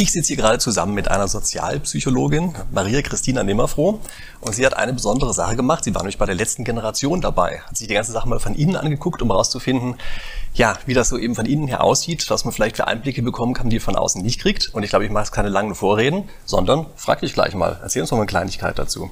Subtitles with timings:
[0.00, 4.00] Ich sitze hier gerade zusammen mit einer Sozialpsychologin, Maria Christina Nimmerfroh.
[4.40, 5.84] Und sie hat eine besondere Sache gemacht.
[5.84, 7.60] Sie war nämlich bei der letzten Generation dabei.
[7.66, 9.96] Hat sich die ganze Sache mal von innen angeguckt, um herauszufinden,
[10.54, 13.52] ja, wie das so eben von innen her aussieht, was man vielleicht für Einblicke bekommen
[13.52, 14.72] kann, die von außen nicht kriegt.
[14.72, 17.78] Und ich glaube, ich mache jetzt keine langen Vorreden, sondern frag dich gleich mal.
[17.82, 19.10] Erzähl uns mal eine Kleinigkeit dazu.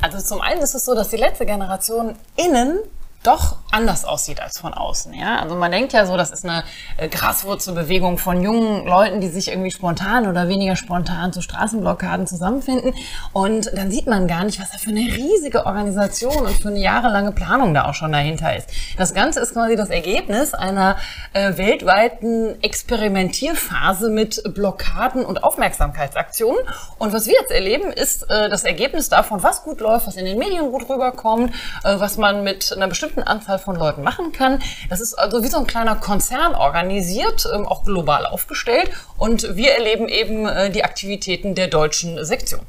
[0.00, 2.78] Also zum einen ist es so, dass die letzte Generation innen
[3.22, 5.12] doch anders aussieht als von außen.
[5.12, 5.40] Ja?
[5.40, 6.64] Also man denkt ja so, das ist eine
[6.96, 12.94] äh, Graswurzelbewegung von jungen Leuten, die sich irgendwie spontan oder weniger spontan zu Straßenblockaden zusammenfinden.
[13.32, 16.80] Und dann sieht man gar nicht, was da für eine riesige Organisation und für eine
[16.80, 18.70] jahrelange Planung da auch schon dahinter ist.
[18.96, 20.96] Das Ganze ist quasi das Ergebnis einer
[21.34, 26.60] äh, weltweiten Experimentierphase mit Blockaden und Aufmerksamkeitsaktionen.
[26.98, 30.24] Und was wir jetzt erleben, ist äh, das Ergebnis davon, was gut läuft, was in
[30.24, 34.60] den Medien gut rüberkommt, was man mit einer bestimmten bestimmten Anzahl von Leuten machen kann.
[34.88, 38.90] Das ist also wie so ein kleiner Konzern organisiert, ähm, auch global aufgestellt.
[39.18, 42.60] Und wir erleben eben äh, die Aktivitäten der deutschen Sektion.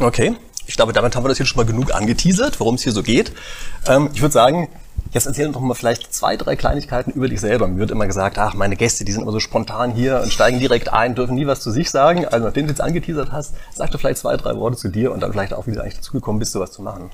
[0.00, 0.36] Okay.
[0.68, 3.04] Ich glaube, damit haben wir das hier schon mal genug angeteasert, worum es hier so
[3.04, 3.32] geht.
[3.86, 4.68] Ähm, ich würde sagen,
[5.16, 7.66] Jetzt erzähl doch mal vielleicht zwei, drei Kleinigkeiten über dich selber.
[7.68, 10.60] Mir wird immer gesagt, ach, meine Gäste, die sind immer so spontan hier und steigen
[10.60, 12.26] direkt ein, dürfen nie was zu sich sagen.
[12.26, 15.20] Also nachdem du jetzt angeteasert hast, sag doch vielleicht zwei, drei Worte zu dir und
[15.20, 17.08] dann vielleicht auch, wie du eigentlich dazu gekommen bist, sowas zu machen.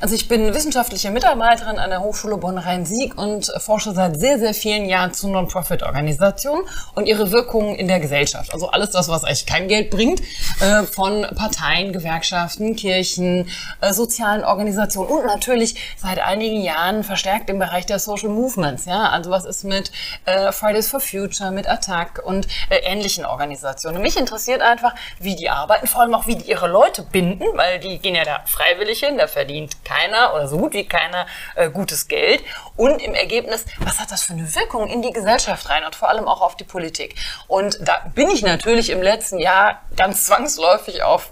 [0.00, 4.84] Also ich bin wissenschaftliche Mitarbeiterin an der Hochschule Bonn-Rhein-Sieg und forsche seit sehr, sehr vielen
[4.84, 8.52] Jahren zu Non-Profit-Organisationen und ihre Wirkungen in der Gesellschaft.
[8.52, 10.20] Also alles das, was eigentlich kein Geld bringt,
[10.60, 13.48] äh, von Parteien, Gewerkschaften, Kirchen,
[13.80, 18.84] äh, sozialen Organisationen und natürlich seit einigen Jahren verstärkt im Bereich der Social Movements.
[18.84, 19.92] Ja, also was ist mit
[20.24, 24.02] äh, Fridays for Future, mit Attac und ähnlichen Organisationen.
[24.02, 27.78] mich interessiert einfach, wie die arbeiten, vor allem auch, wie die ihre Leute binden, weil
[27.78, 31.70] die gehen ja da freiwillig hin, da verdient keiner oder so gut wie keiner äh,
[31.70, 32.42] gutes Geld.
[32.76, 36.08] Und im Ergebnis, was hat das für eine Wirkung in die Gesellschaft rein und vor
[36.08, 37.14] allem auch auf die Politik?
[37.46, 41.30] Und da bin ich natürlich im letzten Jahr ganz zwangsläufig auf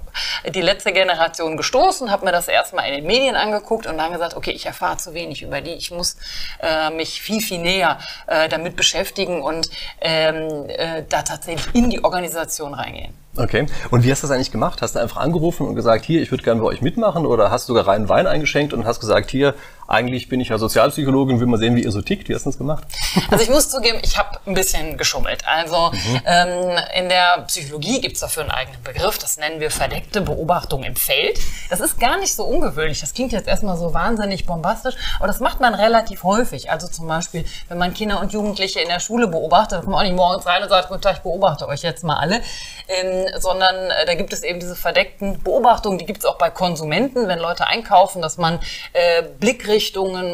[0.48, 4.34] die letzte Generation gestoßen, habe mir das erstmal in den Medien angeguckt und dann gesagt,
[4.36, 6.16] okay, ich erfahre zu wenig über die, ich muss
[6.60, 9.70] äh, mich viel, viel näher äh, damit beschäftigen und
[10.00, 13.14] ähm, äh, da tatsächlich in die Organisation reingehen.
[13.38, 13.66] Okay.
[13.90, 14.80] Und wie hast du das eigentlich gemacht?
[14.80, 17.26] Hast du einfach angerufen und gesagt, hier, ich würde gerne bei euch mitmachen?
[17.26, 19.54] Oder hast du sogar reinen Wein eingeschenkt und hast gesagt, hier,
[19.88, 22.28] eigentlich bin ich ja Sozialpsychologin, will mal sehen, wie ihr so tickt.
[22.28, 22.84] Wie hast du das gemacht?
[23.30, 25.46] Also ich muss zugeben, ich habe ein bisschen geschummelt.
[25.46, 26.20] Also mhm.
[26.26, 30.82] ähm, in der Psychologie gibt es dafür einen eigenen Begriff, das nennen wir verdeckte Beobachtung
[30.82, 31.38] im Feld.
[31.70, 33.00] Das ist gar nicht so ungewöhnlich.
[33.00, 36.70] Das klingt jetzt erstmal so wahnsinnig bombastisch, aber das macht man relativ häufig.
[36.70, 40.04] Also zum Beispiel, wenn man Kinder und Jugendliche in der Schule beobachtet, kommt man auch
[40.04, 42.40] nicht morgens rein und sagt, gut, ich beobachte euch jetzt mal alle.
[42.88, 46.50] Ähm, sondern äh, da gibt es eben diese verdeckten Beobachtungen, die gibt es auch bei
[46.50, 48.60] Konsumenten, wenn Leute einkaufen, dass man
[48.92, 49.75] äh, Blickrichtungen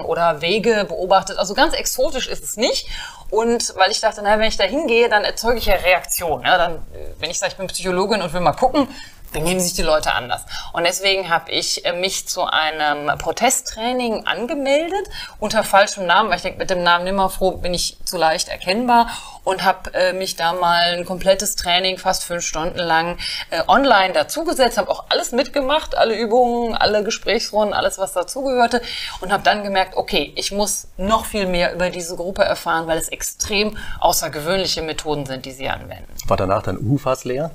[0.01, 1.39] oder Wege beobachtet.
[1.39, 2.89] Also ganz exotisch ist es nicht.
[3.31, 6.45] Und weil ich dachte, na, wenn ich da hingehe, dann erzeuge ich ja Reaktionen.
[6.45, 8.89] Ja, dann, äh, wenn ich sage, ich bin Psychologin und will mal gucken,
[9.33, 10.45] benehmen sich die Leute anders.
[10.73, 16.43] Und deswegen habe ich äh, mich zu einem Protesttraining angemeldet unter falschem Namen, weil ich
[16.43, 19.09] denke, mit dem Namen Nimmerfroh bin ich zu leicht erkennbar
[19.45, 23.19] und habe äh, mich da mal ein komplettes Training, fast fünf Stunden lang,
[23.51, 28.83] äh, online dazugesetzt, habe auch alles mitgemacht, alle Übungen, alle Gesprächsrunden, alles, was dazugehörte
[29.21, 32.99] und habe dann gemerkt, okay, ich muss noch viel mehr über diese Gruppe erfahren, weil
[32.99, 36.13] es extrem außergewöhnliche Methoden sind, die sie anwenden.
[36.27, 37.51] War danach dann UFAS leer?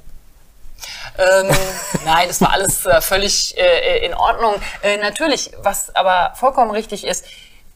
[1.17, 1.49] Ähm,
[2.05, 4.55] nein, das war alles äh, völlig äh, in Ordnung.
[4.81, 7.25] Äh, natürlich, was aber vollkommen richtig ist,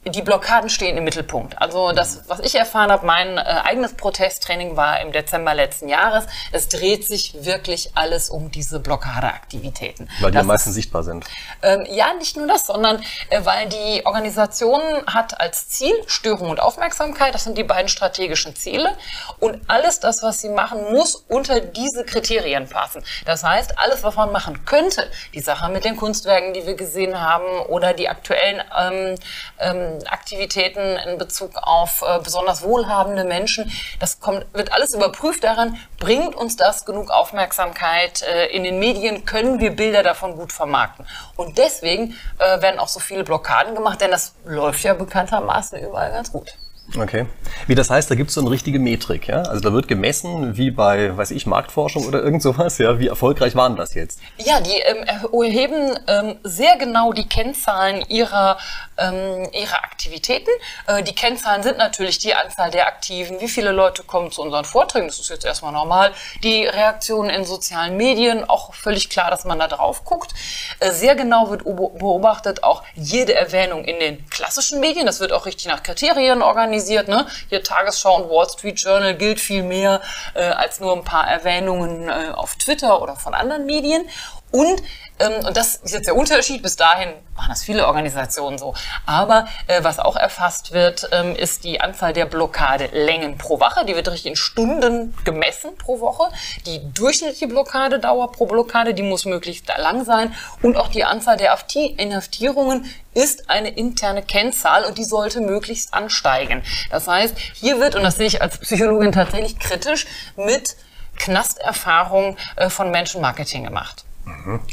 [0.06, 1.62] die Blockaden stehen im Mittelpunkt.
[1.62, 6.25] Also das, was ich erfahren habe, mein äh, eigenes Protesttraining war im Dezember letzten Jahres.
[6.51, 10.09] Es dreht sich wirklich alles um diese Blockadeaktivitäten.
[10.19, 11.25] Weil die das am meisten ist, sichtbar sind.
[11.62, 16.59] Ähm, ja, nicht nur das, sondern äh, weil die Organisation hat als Ziel Störung und
[16.59, 17.35] Aufmerksamkeit.
[17.35, 18.95] Das sind die beiden strategischen Ziele.
[19.39, 23.03] Und alles das, was sie machen, muss unter diese Kriterien passen.
[23.25, 27.22] Das heißt, alles, was man machen könnte, die Sache mit den Kunstwerken, die wir gesehen
[27.22, 29.16] haben, oder die aktuellen ähm,
[29.59, 33.72] ähm, Aktivitäten in Bezug auf äh, besonders wohlhabende Menschen.
[34.00, 39.25] Das kommt, wird alles überprüft daran, bringt uns das genug Aufmerksamkeit äh, in den Medien,
[39.25, 41.06] können wir Bilder davon gut vermarkten.
[41.36, 46.12] Und deswegen äh, werden auch so viele Blockaden gemacht, denn das läuft ja bekanntermaßen überall
[46.12, 46.54] ganz gut.
[46.98, 47.26] Okay.
[47.68, 49.44] Wie das heißt, da gibt es so eine richtige Metrik, ja?
[49.44, 53.00] Also da wird gemessen, wie bei, weiß ich, Marktforschung oder irgend sowas, ja?
[53.00, 54.20] Wie erfolgreich waren das jetzt?
[54.38, 55.06] Ja, die ähm,
[55.42, 58.58] erheben ähm, sehr genau die Kennzahlen ihrer,
[58.98, 60.50] ähm, ihrer Aktivitäten.
[60.88, 64.66] Äh, die Kennzahlen sind natürlich die Anzahl der Aktiven, wie viele Leute kommen zu unseren
[64.66, 66.12] Vorträgen, das ist jetzt erstmal normal.
[66.44, 70.34] Die Reaktionen in sozialen Medien, auch völlig klar, dass man da drauf guckt.
[70.80, 75.46] Äh, sehr genau wird beobachtet auch jede Erwähnung in den klassischen Medien, das wird auch
[75.46, 77.07] richtig nach Kriterien organisiert organisiert.
[77.07, 77.25] Ne?
[77.50, 80.01] Hier Tagesschau und Wall Street Journal gilt viel mehr
[80.33, 84.06] äh, als nur ein paar Erwähnungen äh, auf Twitter oder von anderen Medien.
[84.51, 84.83] Und,
[85.19, 88.74] ähm, und das ist jetzt der Unterschied, bis dahin machen das viele Organisationen so.
[89.06, 93.86] Aber äh, was auch erfasst wird, ähm, ist die Anzahl der Blockadelängen pro Woche.
[93.86, 96.31] Die wird richtig in Stunden gemessen pro Woche.
[96.65, 100.36] Die durchschnittliche Blockadedauer pro Blockade, die muss möglichst lang sein.
[100.62, 101.57] Und auch die Anzahl der
[101.97, 106.63] Inhaftierungen ist eine interne Kennzahl und die sollte möglichst ansteigen.
[106.89, 110.06] Das heißt, hier wird, und das sehe ich als Psychologin tatsächlich kritisch,
[110.36, 110.75] mit
[111.18, 114.06] Knasterfahrung äh, von Menschen Marketing gemacht.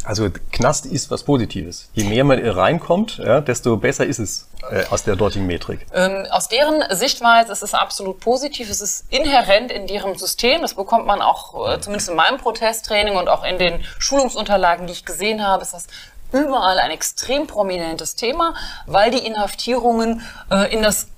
[0.05, 1.89] Also Knast ist was Positives.
[1.93, 5.87] Je mehr man reinkommt, ja, desto besser ist es äh, aus der dortigen Metrik.
[5.93, 8.71] Ähm, aus deren Sichtweise ist es absolut positiv.
[8.71, 10.63] Es ist inhärent in deren System.
[10.63, 14.93] Das bekommt man auch, äh, zumindest in meinem Protesttraining und auch in den Schulungsunterlagen, die
[14.93, 15.87] ich gesehen habe, ist das
[16.33, 18.55] überall ein extrem prominentes Thema,
[18.87, 21.09] weil die Inhaftierungen äh, in das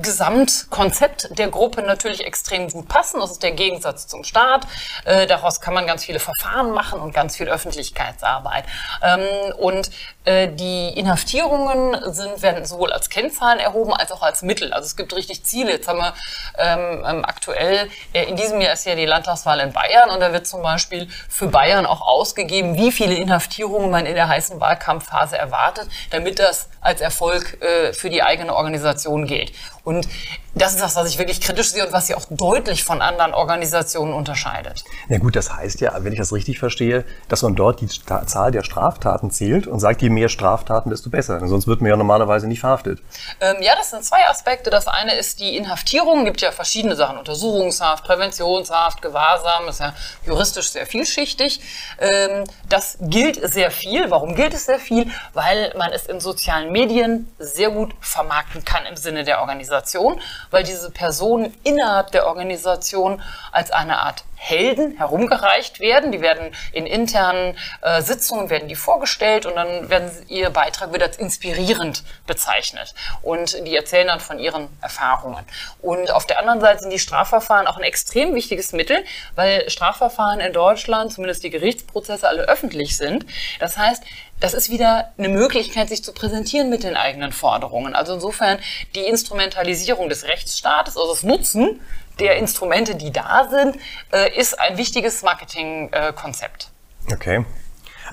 [0.00, 3.20] Gesamtkonzept der Gruppe natürlich extrem gut passen.
[3.20, 4.66] Das ist der Gegensatz zum Staat.
[5.04, 8.64] Äh, daraus kann man ganz viele Verfahren machen und ganz viel Öffentlichkeitsarbeit.
[9.02, 9.20] Ähm,
[9.58, 9.90] und
[10.24, 14.72] äh, die Inhaftierungen sind, werden sowohl als Kennzahlen erhoben als auch als Mittel.
[14.72, 15.72] Also es gibt richtig Ziele.
[15.72, 16.14] Jetzt haben wir
[16.58, 20.32] ähm, ähm aktuell, äh, in diesem Jahr ist ja die Landtagswahl in Bayern und da
[20.32, 25.36] wird zum Beispiel für Bayern auch ausgegeben, wie viele Inhaftierungen man in der heißen Wahlkampfphase
[25.36, 29.52] erwartet, damit das als Erfolg äh, für die eigene Organisation gilt.
[29.84, 30.06] Und
[30.54, 33.34] das ist das, was ich wirklich kritisch sehe und was sie auch deutlich von anderen
[33.34, 34.84] Organisationen unterscheidet.
[35.08, 38.50] Na gut, das heißt ja, wenn ich das richtig verstehe, dass man dort die Zahl
[38.50, 41.46] der Straftaten zählt und sagt, je mehr Straftaten, desto besser.
[41.46, 43.00] Sonst wird man ja normalerweise nicht verhaftet.
[43.40, 44.70] Ähm, ja, das sind zwei Aspekte.
[44.70, 46.20] Das eine ist die Inhaftierung.
[46.20, 47.18] Es gibt ja verschiedene Sachen.
[47.18, 49.66] Untersuchungshaft, Präventionshaft, Gewahrsam.
[49.66, 49.94] Das ist ja
[50.26, 51.60] juristisch sehr vielschichtig.
[51.98, 54.10] Ähm, das gilt sehr viel.
[54.10, 55.06] Warum gilt es sehr viel?
[55.32, 60.20] Weil man es in sozialen Medien sehr gut vermarkten kann im Sinne der Organisation
[60.50, 66.12] weil diese Personen innerhalb der Organisation als eine Art Helden herumgereicht werden.
[66.12, 71.02] Die werden in internen äh, Sitzungen werden die vorgestellt und dann werden ihr Beitrag wird
[71.02, 75.44] als inspirierend bezeichnet und die erzählen dann von ihren Erfahrungen.
[75.82, 79.04] Und auf der anderen Seite sind die Strafverfahren auch ein extrem wichtiges Mittel,
[79.34, 83.26] weil Strafverfahren in Deutschland, zumindest die Gerichtsprozesse, alle öffentlich sind.
[83.58, 84.02] Das heißt,
[84.40, 87.94] das ist wieder eine Möglichkeit, sich zu präsentieren mit den eigenen Forderungen.
[87.94, 88.58] Also insofern
[88.94, 91.80] die Instrumentalisierung des Rechtsstaates, also das Nutzen
[92.18, 93.76] der Instrumente, die da sind,
[94.12, 96.68] äh, ist ein wichtiges Marketingkonzept.
[97.12, 97.44] Okay.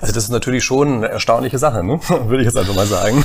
[0.00, 2.00] Also das ist natürlich schon eine erstaunliche Sache, ne?
[2.08, 3.24] würde ich jetzt einfach mal sagen.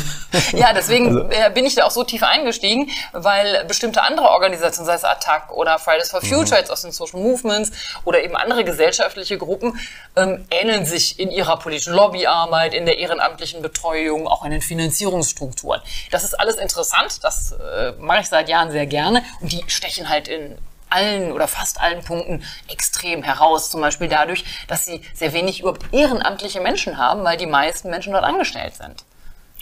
[0.53, 1.29] Ja, deswegen also.
[1.29, 5.51] Äh, bin ich da auch so tief eingestiegen, weil bestimmte andere Organisationen, sei es Attac
[5.51, 6.57] oder Fridays for Future, mhm.
[6.57, 7.71] jetzt aus den Social Movements
[8.03, 9.79] oder eben andere gesellschaftliche Gruppen,
[10.15, 15.81] ähm, ähneln sich in ihrer politischen Lobbyarbeit, in der ehrenamtlichen Betreuung, auch in den Finanzierungsstrukturen.
[16.11, 20.09] Das ist alles interessant, das äh, mache ich seit Jahren sehr gerne und die stechen
[20.09, 20.57] halt in
[20.93, 23.69] allen oder fast allen Punkten extrem heraus.
[23.69, 28.13] Zum Beispiel dadurch, dass sie sehr wenig überhaupt ehrenamtliche Menschen haben, weil die meisten Menschen
[28.13, 29.03] dort angestellt sind.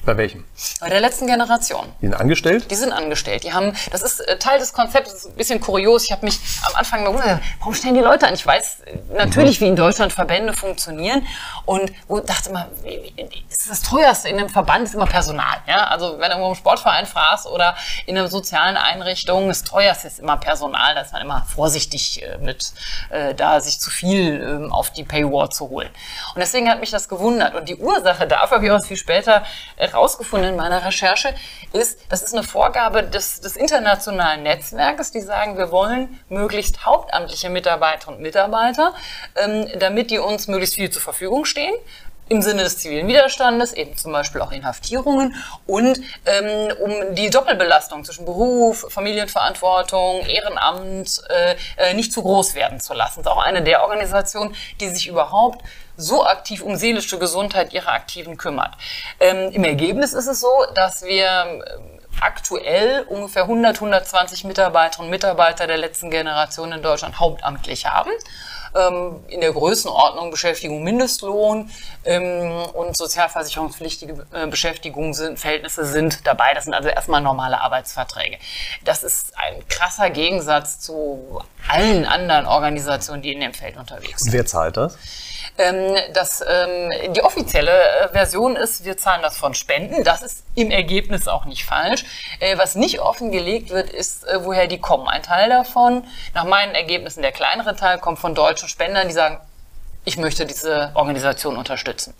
[0.04, 0.46] Bei welchem?
[0.80, 1.86] Bei der letzten Generation.
[2.02, 2.72] Die sind angestellt?
[2.72, 3.44] Die sind angestellt.
[3.44, 6.06] Die haben, das ist äh, Teil des Konzepts, das ist ein bisschen kurios.
[6.06, 8.34] Ich habe mich am Anfang gewundert, warum stellen die Leute an?
[8.34, 11.28] Ich weiß äh, natürlich, wie in Deutschland Verbände funktionieren
[11.66, 11.92] und
[12.26, 15.58] dachte immer, das ist das teuerste in einem Verband ist immer Personal.
[15.68, 15.86] Ja?
[15.86, 17.76] Also wenn du irgendwo im Sportverein fragst oder
[18.08, 20.96] in einer sozialen Einrichtung, das teuerste ist immer Personal.
[20.96, 22.74] Da ist man immer vorsichtig äh, mit,
[23.38, 25.90] da sich zu viel äh, auf die Paywall zu holen.
[26.34, 27.54] Und deswegen hat mich das gewundert.
[27.54, 29.44] Und die Ursache dafür habe ich auch viel später
[29.94, 31.34] herausgefunden in meiner Recherche,
[31.74, 37.50] ist, das ist eine Vorgabe des, des internationalen Netzwerkes, die sagen, wir wollen möglichst hauptamtliche
[37.50, 38.94] Mitarbeiterinnen und Mitarbeiter,
[39.36, 41.74] ähm, damit die uns möglichst viel zur Verfügung stehen
[42.32, 45.36] im Sinne des zivilen Widerstandes, eben zum Beispiel auch Inhaftierungen
[45.68, 52.80] und ähm, um die Doppelbelastung zwischen Beruf, Familienverantwortung, Ehrenamt äh, äh, nicht zu groß werden
[52.80, 53.22] zu lassen.
[53.22, 55.62] Das ist auch eine der Organisationen, die sich überhaupt
[56.02, 58.74] so aktiv um seelische Gesundheit ihrer Aktiven kümmert.
[59.20, 61.64] Ähm, Im Ergebnis ist es so, dass wir ähm,
[62.20, 68.12] aktuell ungefähr 100, 120 Mitarbeiterinnen und Mitarbeiter der letzten Generation in Deutschland hauptamtlich haben
[68.76, 71.70] ähm, in der Größenordnung Beschäftigung Mindestlohn
[72.06, 76.54] ähm, und sozialversicherungspflichtige äh, Beschäftigung sind, Verhältnisse sind dabei.
[76.54, 78.38] Das sind also erstmal normale Arbeitsverträge.
[78.84, 84.30] Das ist ein krasser Gegensatz zu allen anderen Organisationen, die in dem Feld unterwegs sind.
[84.30, 84.98] Und wer zahlt das?
[85.62, 90.04] Ähm, das, ähm, die offizielle äh, Version ist, wir zahlen das von Spenden.
[90.04, 92.04] Das ist im Ergebnis auch nicht falsch.
[92.40, 95.08] Äh, was nicht offengelegt wird, ist, äh, woher die kommen.
[95.08, 96.04] Ein Teil davon,
[96.34, 99.40] nach meinen Ergebnissen der kleinere Teil, kommt von deutschen Spendern, die sagen,
[100.04, 102.16] ich möchte diese Organisation unterstützen.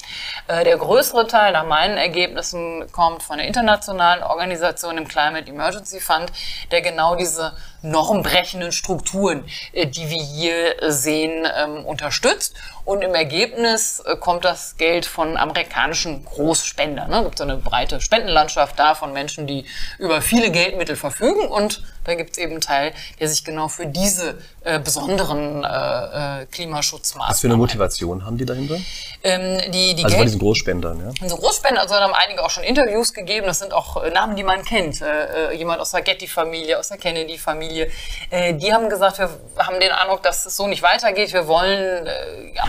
[0.48, 6.00] Äh, der größere Teil nach meinen Ergebnissen kommt von der internationalen Organisation im Climate Emergency
[6.00, 6.32] Fund,
[6.70, 12.56] der genau diese normbrechenden Strukturen, äh, die wir hier sehen, ähm, unterstützt.
[12.84, 17.12] Und im Ergebnis äh, kommt das Geld von amerikanischen Großspendern.
[17.14, 19.66] Es gibt so eine breite Spendenlandschaft da von Menschen, die
[20.00, 21.48] über viele Geldmittel verfügen.
[21.48, 26.46] Und da gibt es eben einen Teil, der sich genau für diese äh, besonderen äh,
[26.52, 27.32] Klimaschutzmaßnahmen.
[27.32, 28.78] Was für eine Motivation haben die dahinter?
[29.24, 31.12] Ähm, die, die also Geld von diesen Großspendern, ja?
[31.22, 33.46] Diese Großspender, also haben einige auch schon Interviews gegeben.
[33.46, 35.02] Das sind auch Namen, die man kennt.
[35.02, 37.92] Äh, jemand aus der Getty-Familie, aus der Kennedy-Familie Familie,
[38.30, 41.34] äh, die haben gesagt, wir haben den Eindruck, dass es so nicht weitergeht.
[41.34, 42.12] Wir wollen äh,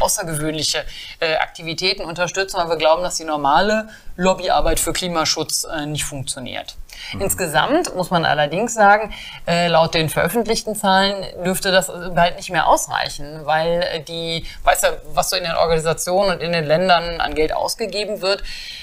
[0.00, 0.84] außergewöhnliche
[1.20, 6.76] äh, Aktivitäten unterstützen, weil wir glauben, dass die normale Lobbyarbeit für Klimaschutz äh, nicht funktioniert.
[7.12, 7.20] Mhm.
[7.22, 9.12] Insgesamt muss man allerdings sagen,
[9.46, 14.84] äh, laut den veröffentlichten Zahlen dürfte das bald nicht mehr ausreichen, weil äh, die, weißt
[14.84, 18.42] du, was so in den Organisationen und in den Ländern an Geld ausgegeben wird,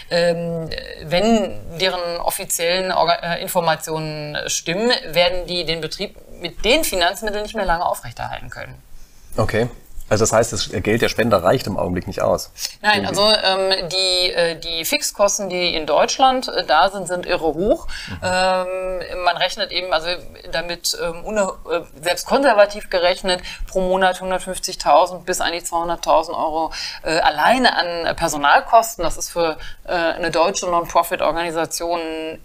[0.09, 0.69] ähm,
[1.03, 7.65] wenn deren offiziellen äh, Informationen stimmen, werden die den Betrieb mit den Finanzmitteln nicht mehr
[7.65, 8.81] lange aufrechterhalten können.
[9.37, 9.69] Okay.
[10.09, 12.51] Also das heißt, das Geld der Spender reicht im Augenblick nicht aus.
[12.81, 17.53] Nein, also ähm, die, äh, die Fixkosten, die in Deutschland äh, da sind, sind irre
[17.53, 17.87] hoch.
[18.07, 18.19] Mhm.
[18.23, 20.07] Ähm, man rechnet eben, also
[20.51, 26.71] damit ähm, äh, selbst konservativ gerechnet, pro Monat 150.000 bis die 200.000 Euro
[27.03, 29.03] äh, alleine an Personalkosten.
[29.03, 31.99] Das ist für äh, eine deutsche Non-Profit-Organisation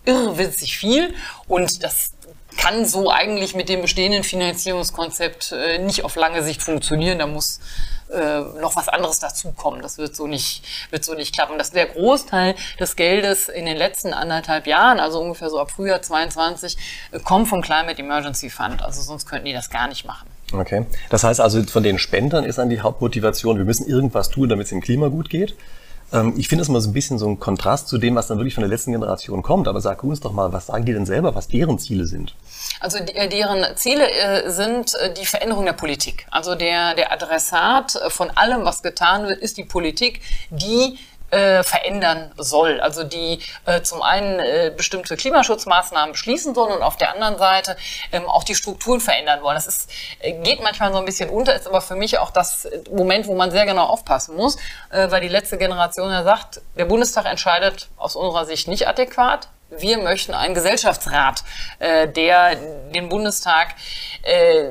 [0.05, 1.15] irrwitzig viel.
[1.49, 2.14] Und das
[2.57, 7.19] kann so eigentlich mit dem bestehenden Finanzierungskonzept äh, nicht auf lange Sicht funktionieren.
[7.19, 7.61] Da muss
[8.11, 9.83] äh, noch was anderes dazukommen.
[9.83, 11.59] Das wird so nicht, wird so nicht klappen.
[11.59, 16.03] Das der Großteil des Geldes in den letzten anderthalb Jahren, also ungefähr so ab Frühjahr
[16.03, 16.77] 22,
[17.13, 18.83] äh, kommt vom Climate Emergency Fund.
[18.83, 20.29] Also sonst könnten die das gar nicht machen.
[20.53, 20.87] Okay.
[21.11, 24.65] Das heißt also, von den Spendern ist dann die Hauptmotivation, wir müssen irgendwas tun, damit
[24.65, 25.57] es dem Klima gut geht.
[26.15, 28.39] Ähm, ich finde es immer so ein bisschen so ein Kontrast zu dem, was dann
[28.39, 29.69] wirklich von der letzten Generation kommt.
[29.69, 32.35] Aber sag uns doch mal, was sagen die denn selber, was deren Ziele sind?
[32.81, 36.27] Also äh, deren Ziele äh, sind äh, die Veränderung der Politik.
[36.31, 40.99] Also der, der Adressat von allem, was getan wird, ist die Politik, die
[41.35, 42.81] äh, verändern soll.
[42.81, 47.77] Also die äh, zum einen äh, bestimmte Klimaschutzmaßnahmen beschließen soll und auf der anderen Seite
[48.13, 49.57] ähm, auch die Strukturen verändern wollen.
[49.57, 52.69] Das ist, äh, geht manchmal so ein bisschen unter, ist aber für mich auch das
[52.91, 54.57] Moment, wo man sehr genau aufpassen muss,
[54.91, 59.49] äh, weil die letzte Generation ja sagt, der Bundestag entscheidet aus unserer Sicht nicht adäquat.
[59.71, 61.43] Wir möchten einen Gesellschaftsrat,
[61.81, 62.55] äh, der
[62.95, 63.75] den Bundestag
[64.23, 64.71] äh,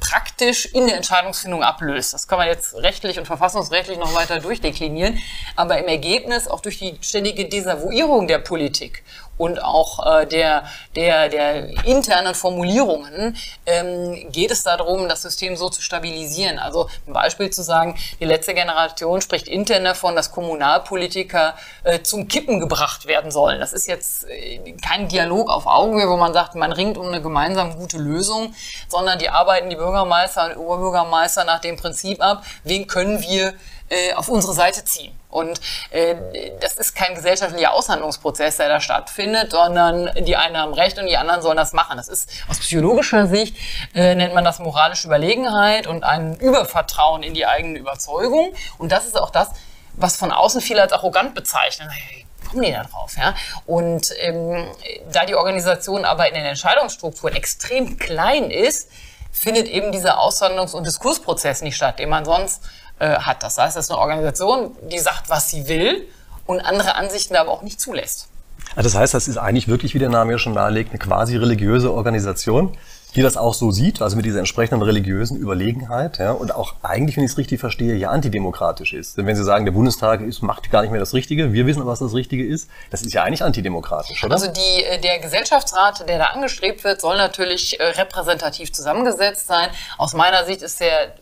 [0.00, 2.12] praktisch in der Entscheidungsfindung ablöst.
[2.12, 5.18] Das kann man jetzt rechtlich und verfassungsrechtlich noch weiter durchdeklinieren.
[5.56, 9.02] Aber im Ergebnis auch durch die ständige Desavouierung der Politik
[9.40, 15.70] und auch äh, der, der, der internen Formulierungen ähm, geht es darum, das System so
[15.70, 16.58] zu stabilisieren.
[16.58, 21.54] Also ein Beispiel zu sagen, die letzte Generation spricht intern davon, dass Kommunalpolitiker
[21.84, 23.60] äh, zum Kippen gebracht werden sollen.
[23.60, 27.22] Das ist jetzt äh, kein Dialog auf Augenhöhe, wo man sagt, man ringt um eine
[27.22, 28.54] gemeinsam gute Lösung,
[28.88, 33.54] sondern die arbeiten die Bürgermeister und Oberbürgermeister nach dem Prinzip ab, wen können wir
[33.88, 35.19] äh, auf unsere Seite ziehen.
[35.30, 35.60] Und
[35.90, 36.16] äh,
[36.60, 41.16] das ist kein gesellschaftlicher Aushandlungsprozess, der da stattfindet, sondern die einen haben Recht und die
[41.16, 41.96] anderen sollen das machen.
[41.96, 43.56] Das ist aus psychologischer Sicht
[43.94, 48.52] äh, nennt man das moralische Überlegenheit und ein Übervertrauen in die eigene Überzeugung.
[48.78, 49.50] Und das ist auch das,
[49.94, 51.90] was von außen viele als arrogant bezeichnen.
[51.90, 53.16] Hey, kommen die da drauf?
[53.16, 53.34] Ja?
[53.66, 54.66] Und ähm,
[55.12, 58.90] da die Organisation aber in den Entscheidungsstrukturen extrem klein ist,
[59.32, 62.62] findet eben dieser Aushandlungs- und Diskursprozess nicht statt, den man sonst
[62.98, 63.42] äh, hat.
[63.42, 66.06] Das heißt, es ist eine Organisation, die sagt, was sie will
[66.46, 68.28] und andere Ansichten aber auch nicht zulässt.
[68.76, 71.36] Also das heißt, das ist eigentlich wirklich, wie der Name ja schon nahelegt, eine quasi
[71.36, 72.76] religiöse Organisation,
[73.16, 77.16] die das auch so sieht, also mit dieser entsprechenden religiösen Überlegenheit, ja, und auch eigentlich,
[77.16, 79.18] wenn ich es richtig verstehe, ja antidemokratisch ist.
[79.18, 81.84] Denn wenn Sie sagen, der Bundestag ist, macht gar nicht mehr das Richtige, wir wissen,
[81.86, 84.34] was das Richtige ist, das ist ja eigentlich antidemokratisch, oder?
[84.34, 89.68] Also die, äh, der Gesellschaftsrat, der da angestrebt wird, soll natürlich äh, repräsentativ zusammengesetzt sein.
[89.98, 91.14] Aus meiner Sicht ist der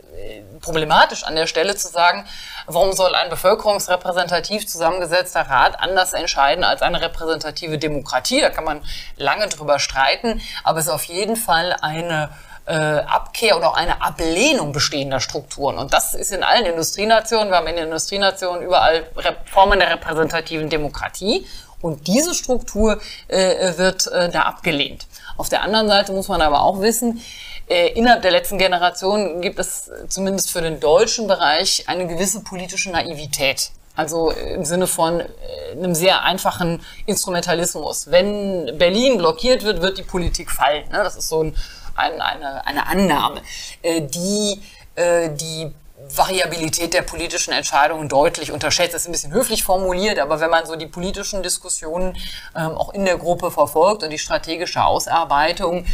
[0.61, 2.25] problematisch an der Stelle zu sagen,
[2.67, 8.41] warum soll ein bevölkerungsrepräsentativ zusammengesetzter Rat anders entscheiden als eine repräsentative Demokratie?
[8.41, 8.81] Da kann man
[9.17, 12.29] lange drüber streiten, aber es ist auf jeden Fall eine
[12.65, 15.77] äh, Abkehr oder auch eine Ablehnung bestehender Strukturen.
[15.77, 17.49] Und das ist in allen Industrienationen.
[17.49, 19.05] Wir haben in den Industrienationen überall
[19.45, 21.47] Formen der repräsentativen Demokratie.
[21.81, 25.07] Und diese Struktur äh, wird äh, da abgelehnt.
[25.37, 27.21] Auf der anderen Seite muss man aber auch wissen,
[27.69, 32.91] äh, innerhalb der letzten Generation gibt es zumindest für den deutschen Bereich eine gewisse politische
[32.91, 33.71] Naivität.
[33.95, 35.25] Also im Sinne von äh,
[35.71, 38.09] einem sehr einfachen Instrumentalismus.
[38.11, 40.89] Wenn Berlin blockiert wird, wird die Politik fallen.
[40.89, 41.01] Ne?
[41.03, 41.55] Das ist so ein,
[41.95, 43.41] ein, eine, eine Annahme,
[43.81, 44.61] äh, die
[45.01, 45.71] die
[46.15, 48.93] Variabilität der politischen Entscheidungen deutlich unterschätzt.
[48.93, 52.17] Das ist ein bisschen höflich formuliert, aber wenn man so die politischen Diskussionen
[52.55, 55.85] ähm, auch in der Gruppe verfolgt und die strategische Ausarbeitung,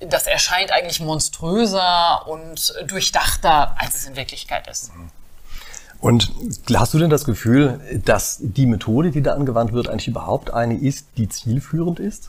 [0.00, 4.90] das erscheint eigentlich monströser und durchdachter, als es in Wirklichkeit ist.
[6.00, 6.32] Und
[6.74, 10.76] hast du denn das Gefühl, dass die Methode, die da angewandt wird, eigentlich überhaupt eine
[10.76, 12.28] ist, die zielführend ist?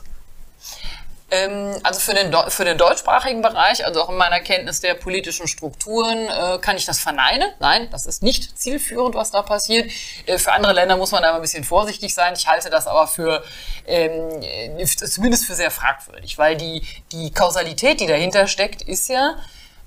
[1.28, 5.48] Ähm, also für den, für den deutschsprachigen Bereich, also auch in meiner Kenntnis der politischen
[5.48, 7.48] Strukturen, äh, kann ich das verneinen.
[7.58, 9.90] Nein, das ist nicht zielführend, was da passiert.
[10.26, 12.34] Äh, für andere Länder muss man da ein bisschen vorsichtig sein.
[12.36, 13.42] Ich halte das aber für
[13.86, 14.40] ähm,
[14.86, 19.36] zumindest für sehr fragwürdig, weil die, die Kausalität, die dahinter steckt, ist ja,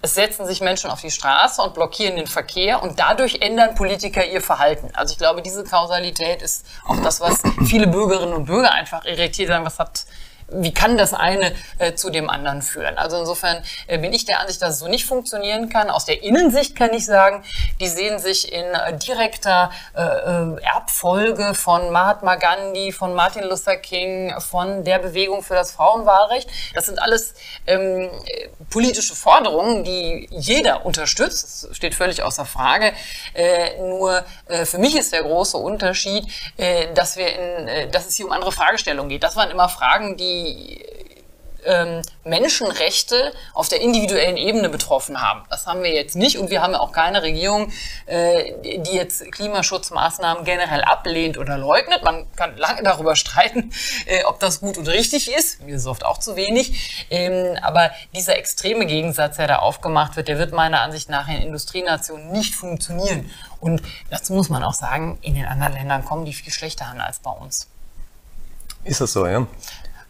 [0.01, 4.25] es setzen sich Menschen auf die Straße und blockieren den Verkehr und dadurch ändern Politiker
[4.25, 4.89] ihr Verhalten.
[4.93, 9.51] Also ich glaube, diese Kausalität ist auch das, was viele Bürgerinnen und Bürger einfach irritiert
[9.51, 9.65] haben.
[9.65, 10.05] Was hat
[10.51, 12.97] wie kann das eine äh, zu dem anderen führen?
[12.97, 15.89] Also insofern äh, bin ich der Ansicht, dass es so nicht funktionieren kann.
[15.89, 17.43] Aus der Innensicht kann ich sagen,
[17.79, 23.77] die sehen sich in äh, direkter äh, äh, Erbfolge von Mahatma Gandhi, von Martin Luther
[23.77, 26.49] King, von der Bewegung für das Frauenwahlrecht.
[26.73, 27.33] Das sind alles
[27.67, 28.09] ähm,
[28.69, 31.43] politische Forderungen, die jeder unterstützt.
[31.69, 32.93] Das steht völlig außer Frage.
[33.33, 34.23] Äh, nur
[34.63, 36.25] für mich ist der große Unterschied,
[36.93, 39.23] dass wir in, dass es hier um andere Fragestellungen geht.
[39.23, 40.38] Das waren immer Fragen, die
[41.65, 45.43] ähm, Menschenrechte auf der individuellen Ebene betroffen haben.
[45.49, 47.71] Das haben wir jetzt nicht und wir haben auch keine Regierung,
[48.05, 52.03] äh, die jetzt Klimaschutzmaßnahmen generell ablehnt oder leugnet.
[52.03, 53.71] Man kann lange darüber streiten,
[54.05, 55.61] äh, ob das gut und richtig ist.
[55.61, 57.07] Mir ist oft auch zu wenig.
[57.09, 61.41] Ähm, aber dieser extreme Gegensatz, der da aufgemacht wird, der wird meiner Ansicht nach in
[61.41, 63.29] Industrienationen nicht funktionieren.
[63.59, 67.01] Und dazu muss man auch sagen, in den anderen Ländern kommen die viel schlechter an
[67.01, 67.67] als bei uns.
[68.85, 69.45] Ist das so, ja?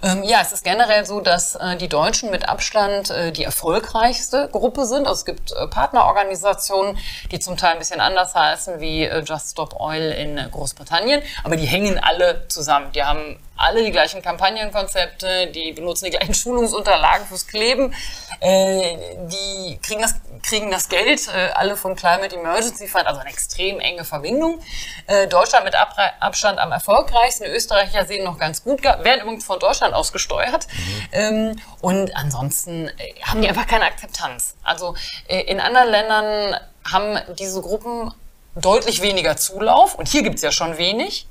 [0.01, 4.47] Ähm, ja, es ist generell so, dass äh, die Deutschen mit Abstand äh, die erfolgreichste
[4.49, 5.07] Gruppe sind.
[5.07, 6.97] Also es gibt äh, Partnerorganisationen,
[7.31, 11.57] die zum Teil ein bisschen anders heißen wie äh, Just Stop Oil in Großbritannien, aber
[11.57, 12.93] die hängen alle zusammen.
[12.93, 17.93] Die haben alle die gleichen Kampagnenkonzepte, die benutzen die gleichen Schulungsunterlagen fürs Kleben,
[18.39, 18.97] äh,
[19.27, 23.79] die kriegen das, kriegen das Geld, äh, alle vom Climate Emergency Fund, also eine extrem
[23.79, 24.61] enge Verbindung.
[25.07, 29.60] Äh, Deutschland mit Ab Abstand am erfolgreichsten, Österreicher sehen noch ganz gut, werden übrigens von
[29.60, 30.67] Deutschland aus gesteuert.
[30.67, 31.07] Mhm.
[31.12, 34.55] Ähm, und ansonsten äh, haben die einfach keine Akzeptanz.
[34.63, 34.95] Also
[35.27, 38.13] äh, in anderen Ländern haben diese Gruppen
[38.55, 41.27] deutlich weniger Zulauf und hier gibt es ja schon wenig.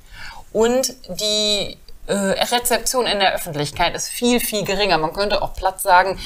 [0.51, 1.77] Und die
[2.09, 4.97] äh, Rezeption in der Öffentlichkeit ist viel, viel geringer.
[4.97, 6.19] Man könnte auch platt sagen,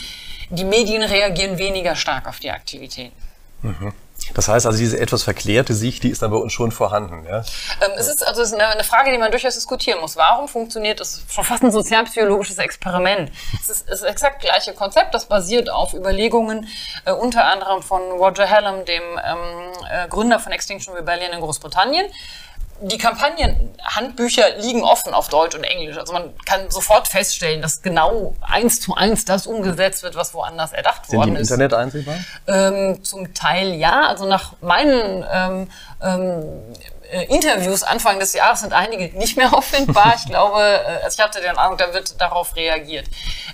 [0.50, 3.16] die Medien reagieren weniger stark auf die Aktivitäten.
[3.62, 3.94] Mhm.
[4.34, 7.26] Das heißt also, diese etwas verklärte Sicht, die ist dann bei uns schon vorhanden.
[7.26, 7.40] Ja?
[7.82, 10.16] Ähm, es ist also es ist eine, Frage, die man durchaus diskutieren muss.
[10.16, 11.24] Warum funktioniert das?
[11.30, 13.32] Schon fast ein sozialpsychologisches Experiment.
[13.62, 16.68] Es ist, ist exakt gleiche Konzept, das basiert auf Überlegungen
[17.06, 22.06] äh, unter anderem von Roger Hallam, dem ähm, äh, Gründer von Extinction Rebellion in Großbritannien
[22.84, 25.98] die Kampagnenhandbücher liegen offen auf Deutsch und Englisch.
[25.98, 30.74] Also man kann sofort feststellen, dass genau eins zu eins das umgesetzt wird, was woanders
[30.74, 32.16] erdacht Sind worden die im Internet einsehbar?
[32.48, 34.08] Ähm, zum Teil ja.
[34.08, 35.68] Also nach meinen ähm,
[36.02, 36.44] ähm,
[37.14, 40.16] äh, Interviews Anfang des Jahres sind einige nicht mehr auffindbar.
[40.18, 43.06] Ich glaube, äh, also ich hatte den Eindruck, da wird darauf reagiert.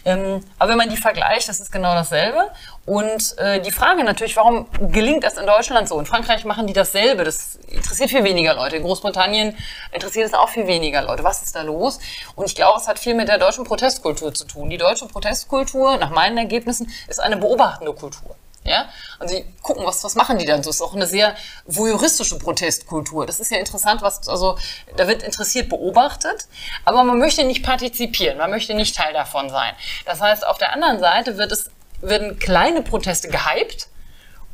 [0.06, 2.50] Ähm, aber wenn man die vergleicht, das ist genau dasselbe.
[2.86, 6.00] Und äh, die Frage natürlich, warum gelingt das in Deutschland so?
[6.00, 7.24] In Frankreich machen die dasselbe.
[7.24, 8.78] Das interessiert viel weniger Leute.
[8.78, 9.56] In Großbritannien
[9.91, 11.24] interessiert es auch viel weniger Leute.
[11.24, 12.00] Was ist da los?
[12.36, 14.69] Und ich glaube, es hat viel mit der deutschen Protestkultur zu tun.
[14.69, 18.36] Die deutsche Protestkultur, nach meinen Ergebnissen, ist eine beobachtende Kultur.
[18.63, 18.89] Ja?
[19.19, 20.69] Und sie gucken, was, was machen die dann so.
[20.69, 23.26] Es ist auch eine sehr voyeuristische Protestkultur.
[23.26, 24.58] Das ist ja interessant, was, also,
[24.98, 26.48] da wird interessiert beobachtet,
[26.86, 29.74] aber man möchte nicht partizipieren, man möchte nicht Teil davon sein.
[30.06, 33.88] Das heißt, auf der anderen Seite wird es, werden kleine Proteste gehypt,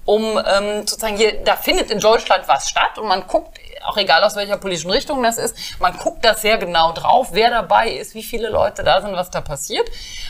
[0.06, 4.24] um ähm, sozusagen hier, da findet in Deutschland was statt und man guckt auch egal
[4.24, 8.15] aus welcher politischen Richtung das ist, man guckt da sehr genau drauf, wer dabei ist,
[8.15, 9.89] wie viele Leute da sind, was da passiert.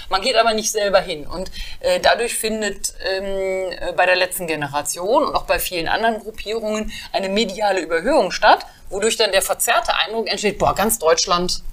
[0.09, 1.25] Man geht aber nicht selber hin.
[1.27, 6.91] Und äh, dadurch findet ähm, bei der letzten Generation und auch bei vielen anderen Gruppierungen
[7.11, 11.63] eine mediale Überhöhung statt, wodurch dann der verzerrte Eindruck entsteht, boah, ganz Deutschland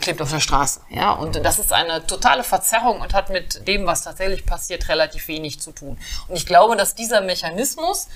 [0.00, 0.80] klebt auf der Straße.
[0.90, 5.28] Ja, und das ist eine totale Verzerrung und hat mit dem, was tatsächlich passiert, relativ
[5.28, 5.98] wenig zu tun.
[6.28, 8.08] Und ich glaube, dass dieser Mechanismus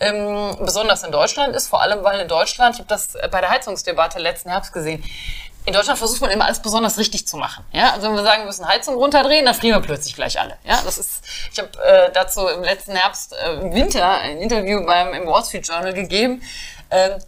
[0.00, 3.50] ähm, besonders in Deutschland ist, vor allem weil in Deutschland, ich habe das bei der
[3.50, 5.02] Heizungsdebatte letzten Herbst gesehen,
[5.68, 7.62] in Deutschland versucht man immer alles besonders richtig zu machen.
[7.72, 7.92] Ja?
[7.92, 10.56] Also wenn wir sagen, wir müssen Heizung runterdrehen, dann frieren wir plötzlich gleich alle.
[10.64, 10.80] Ja?
[10.82, 15.12] Das ist, ich habe äh, dazu im letzten Herbst, äh, im Winter ein Interview beim,
[15.12, 16.42] im Wall Street Journal gegeben,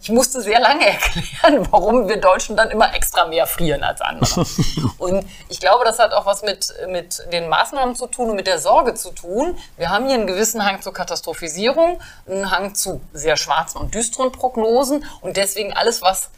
[0.01, 4.45] ich musste sehr lange erklären, warum wir Deutschen dann immer extra mehr frieren als andere.
[4.97, 8.47] und ich glaube, das hat auch was mit, mit den Maßnahmen zu tun und mit
[8.47, 9.57] der Sorge zu tun.
[9.77, 14.31] Wir haben hier einen gewissen Hang zur Katastrophisierung, einen Hang zu sehr schwarzen und düsteren
[14.31, 16.29] Prognosen und deswegen alles, was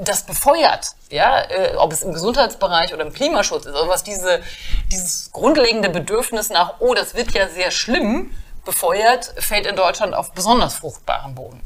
[0.00, 4.40] das befeuert, ja, äh, ob es im Gesundheitsbereich oder im Klimaschutz ist, also was diese,
[4.92, 8.30] dieses grundlegende Bedürfnis nach, oh, das wird ja sehr schlimm,
[8.68, 11.58] befeuert, fällt in Deutschland auf besonders fruchtbaren Boden.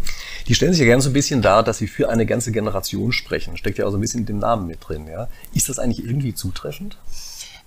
[0.47, 3.13] Die stellen sich ja gerne so ein bisschen dar, dass sie für eine ganze Generation
[3.13, 3.57] sprechen.
[3.57, 5.09] Steckt ja auch so ein bisschen in dem Namen mit drin.
[5.09, 5.29] Ja?
[5.53, 6.97] Ist das eigentlich irgendwie zutreffend?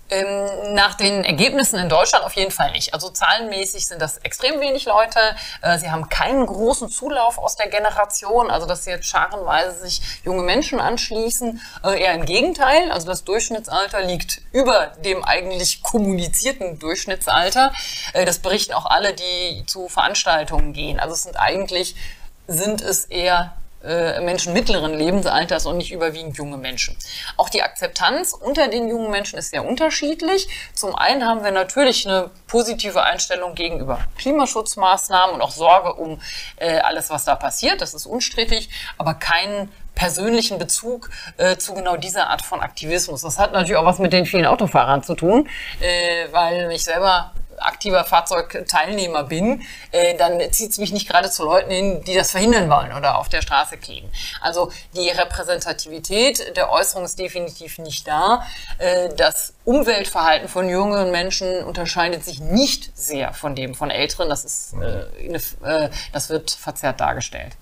[0.08, 2.94] Ähm, nach den Ergebnissen in Deutschland auf jeden Fall nicht.
[2.94, 5.18] Also zahlenmäßig sind das extrem wenig Leute.
[5.62, 10.44] Äh, sie haben keinen großen Zulauf aus der Generation, also dass jetzt scharenweise sich junge
[10.44, 11.60] Menschen anschließen.
[11.84, 12.92] Äh, eher im Gegenteil.
[12.92, 17.72] Also das Durchschnittsalter liegt über dem eigentlich kommunizierten Durchschnittsalter.
[18.12, 21.00] Äh, das berichten auch alle, die zu Veranstaltungen gehen.
[21.00, 21.96] Also es sind eigentlich,
[22.46, 26.96] sind es eher äh, Menschen mittleren Lebensalters und nicht überwiegend junge Menschen.
[27.36, 30.48] Auch die Akzeptanz unter den jungen Menschen ist sehr unterschiedlich.
[30.74, 36.20] Zum einen haben wir natürlich eine positive Einstellung gegenüber Klimaschutzmaßnahmen und auch Sorge um
[36.56, 37.80] äh, alles, was da passiert.
[37.80, 38.68] Das ist unstrittig,
[38.98, 43.22] aber keinen persönlichen Bezug äh, zu genau dieser Art von Aktivismus.
[43.22, 45.48] Das hat natürlich auch was mit den vielen Autofahrern zu tun,
[45.80, 51.44] äh, weil ich selber aktiver Fahrzeugteilnehmer bin, äh, dann zieht es mich nicht gerade zu
[51.44, 54.10] Leuten hin, die das verhindern wollen oder auf der Straße kleben.
[54.40, 58.46] Also die Repräsentativität der Äußerung ist definitiv nicht da.
[58.78, 64.28] Äh, das Umweltverhalten von jungen Menschen unterscheidet sich nicht sehr von dem von Älteren.
[64.28, 67.56] Das, ist, äh, das wird verzerrt dargestellt.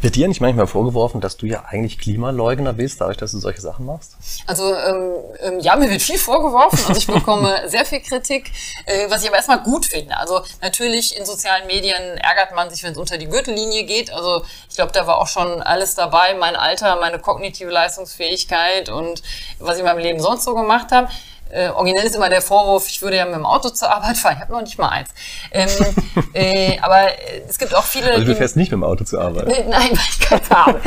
[0.00, 3.60] Wird dir nicht manchmal vorgeworfen, dass du ja eigentlich Klimaleugner bist, dadurch, dass du solche
[3.60, 4.16] Sachen machst?
[4.46, 6.78] Also ähm, ähm, ja, mir wird viel vorgeworfen.
[6.86, 8.50] Also ich bekomme sehr viel Kritik,
[8.86, 10.16] äh, was ich aber erstmal gut finde.
[10.16, 14.12] Also natürlich in sozialen Medien ärgert man sich, wenn es unter die Gürtellinie geht.
[14.12, 19.22] Also ich glaube, da war auch schon alles dabei, mein Alter, meine kognitive Leistungsfähigkeit und
[19.58, 21.08] was ich in meinem Leben sonst so gemacht habe.
[21.50, 24.34] Äh, originell ist immer der Vorwurf, ich würde ja mit dem Auto zur Arbeit fahren.
[24.36, 25.08] Ich habe noch nicht mal eins.
[25.50, 25.68] Ähm,
[26.34, 28.12] äh, aber äh, es gibt auch viele.
[28.12, 29.46] Also du fährst nicht mit dem Auto zur Arbeit?
[29.68, 30.80] Nein, weil ich keins habe.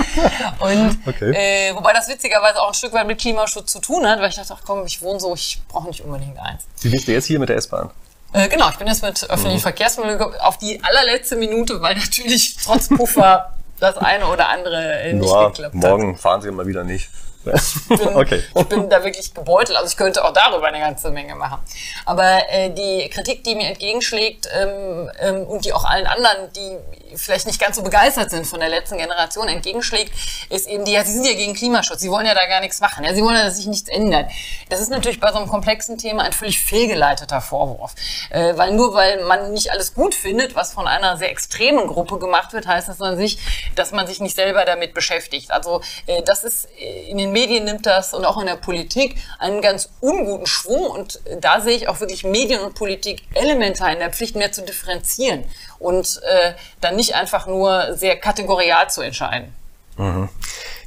[0.60, 1.32] Und okay.
[1.32, 4.36] äh, wobei das witzigerweise auch ein Stück weit mit Klimaschutz zu tun hat, weil ich
[4.36, 6.64] dachte, ach komm, ich wohne so, ich brauche nicht unbedingt eins.
[6.82, 7.90] Wie bist du jetzt hier mit der S-Bahn?
[8.34, 9.62] Äh, genau, ich bin jetzt mit öffentlichen mhm.
[9.62, 15.50] Verkehrsmitteln auf die allerletzte Minute, weil natürlich trotz Puffer das eine oder andere nicht Noah,
[15.50, 15.82] geklappt hat.
[15.82, 17.10] Morgen fahren Sie mal wieder nicht.
[17.46, 18.44] Ich bin, okay.
[18.56, 19.78] ich bin da wirklich gebeutelt.
[19.78, 21.60] Also ich könnte auch darüber eine ganze Menge machen.
[22.06, 26.78] Aber äh, die Kritik, die mir entgegenschlägt ähm, ähm, und die auch allen anderen, die
[27.18, 30.12] vielleicht nicht ganz so begeistert sind von der letzten Generation, entgegenschlägt,
[30.50, 32.80] ist eben die, ja, sie sind ja gegen Klimaschutz, sie wollen ja da gar nichts
[32.80, 34.32] machen, ja, sie wollen ja, dass sich nichts ändert.
[34.70, 37.96] Das ist natürlich bei so einem komplexen Thema ein völlig fehlgeleiteter Vorwurf.
[38.30, 42.20] Äh, weil nur weil man nicht alles gut findet, was von einer sehr extremen Gruppe
[42.20, 43.40] gemacht wird, heißt das an sich,
[43.76, 45.52] dass man sich nicht selber damit beschäftigt.
[45.52, 49.16] Also äh, das ist äh, in den Medien nimmt das und auch in der Politik
[49.40, 50.88] einen ganz unguten Schwung.
[50.88, 54.62] Und da sehe ich auch wirklich Medien und Politik elementar in der Pflicht, mehr zu
[54.62, 55.44] differenzieren
[55.80, 59.54] und äh, dann nicht einfach nur sehr kategorial zu entscheiden.
[59.98, 60.30] Mhm.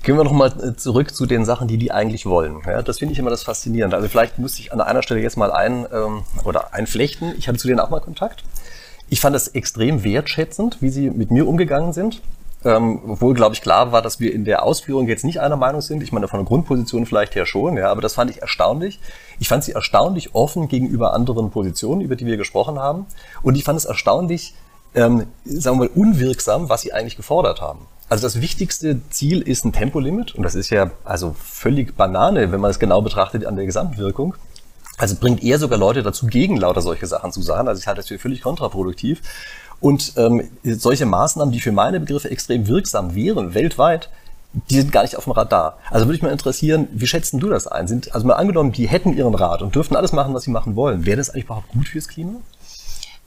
[0.03, 2.61] Gehen wir nochmal äh, zurück zu den Sachen, die die eigentlich wollen.
[2.67, 3.97] Ja, das finde ich immer das Faszinierende.
[3.97, 7.35] Also vielleicht muss ich an einer Stelle jetzt mal ein ähm, oder einflechten.
[7.39, 8.45] Ich hatte zu denen auch mal Kontakt.
[9.09, 12.23] Ich fand es extrem wertschätzend, wie sie mit mir umgegangen sind
[12.65, 15.81] ähm, obwohl, glaube ich, klar war, dass wir in der Ausführung jetzt nicht einer Meinung
[15.81, 16.03] sind.
[16.03, 19.01] Ich meine, von der Grundposition vielleicht her schon, ja, aber das fand ich erstaunlich.
[19.39, 23.07] Ich fand sie erstaunlich offen gegenüber anderen Positionen, über die wir gesprochen haben.
[23.43, 24.55] Und ich fand es erstaunlich,
[24.95, 27.87] ähm, sagen wir mal, unwirksam, was sie eigentlich gefordert haben.
[28.09, 32.61] Also das wichtigste Ziel ist ein Tempolimit und das ist ja also völlig Banane, wenn
[32.61, 34.35] man es genau betrachtet an der Gesamtwirkung.
[34.97, 37.67] Also bringt eher sogar Leute dazu, gegen lauter solche Sachen zu sagen.
[37.67, 39.23] Also ich halte das für völlig kontraproduktiv.
[39.85, 44.09] Und ähm, solche Maßnahmen, die für meine Begriffe extrem wirksam wären, weltweit,
[44.71, 45.77] die sind gar nicht auf dem Radar.
[45.91, 47.87] Also würde mich mal interessieren, wie schätzen du das ein?
[47.87, 50.75] Sind, also mal angenommen, die hätten ihren Rat und dürften alles machen, was sie machen
[50.75, 51.05] wollen.
[51.05, 52.41] Wäre das eigentlich überhaupt gut fürs Klima?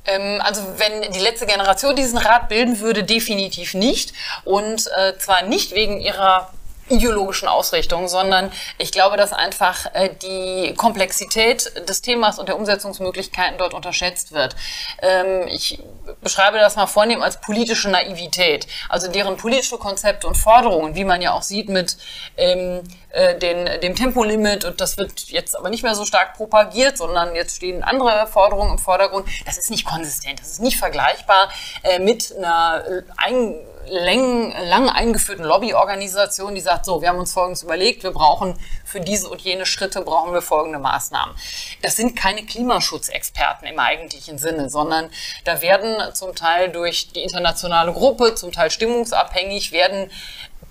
[0.06, 4.14] Ähm, also wenn die letzte Generation diesen Rat bilden würde, definitiv nicht.
[4.44, 6.50] Und äh, zwar nicht wegen ihrer
[6.90, 13.58] ideologischen Ausrichtung, sondern ich glaube, dass einfach äh, die Komplexität des Themas und der Umsetzungsmöglichkeiten
[13.58, 14.56] dort unterschätzt wird.
[15.02, 15.80] Ähm, ich
[16.22, 18.68] beschreibe das mal vornehm als politische Naivität.
[18.90, 21.98] Also deren politische Konzepte und Forderungen, wie man ja auch sieht mit
[22.38, 26.98] ähm, äh, den, dem Tempolimit, und das wird jetzt aber nicht mehr so stark propagiert,
[26.98, 29.28] sondern jetzt stehen andere Forderungen im Vordergrund.
[29.46, 31.50] Das ist nicht konsistent, das ist nicht vergleichbar
[31.84, 32.84] äh, mit einer
[33.18, 33.56] ein
[33.90, 39.00] lang, lang eingeführten Lobbyorganisation, die sagt, so, wir haben uns Folgendes überlegt, wir brauchen für
[39.00, 41.36] diese und jene Schritte brauchen wir folgende Maßnahmen.
[41.82, 45.10] Das sind keine Klimaschutzexperten im eigentlichen Sinne, sondern
[45.44, 50.10] da werden zum Teil durch die internationale Gruppe, zum Teil stimmungsabhängig, werden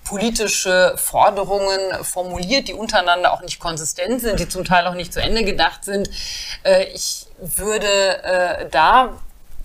[0.05, 5.20] politische Forderungen formuliert, die untereinander auch nicht konsistent sind, die zum Teil auch nicht zu
[5.20, 6.09] Ende gedacht sind.
[6.62, 9.20] Äh, ich würde äh, da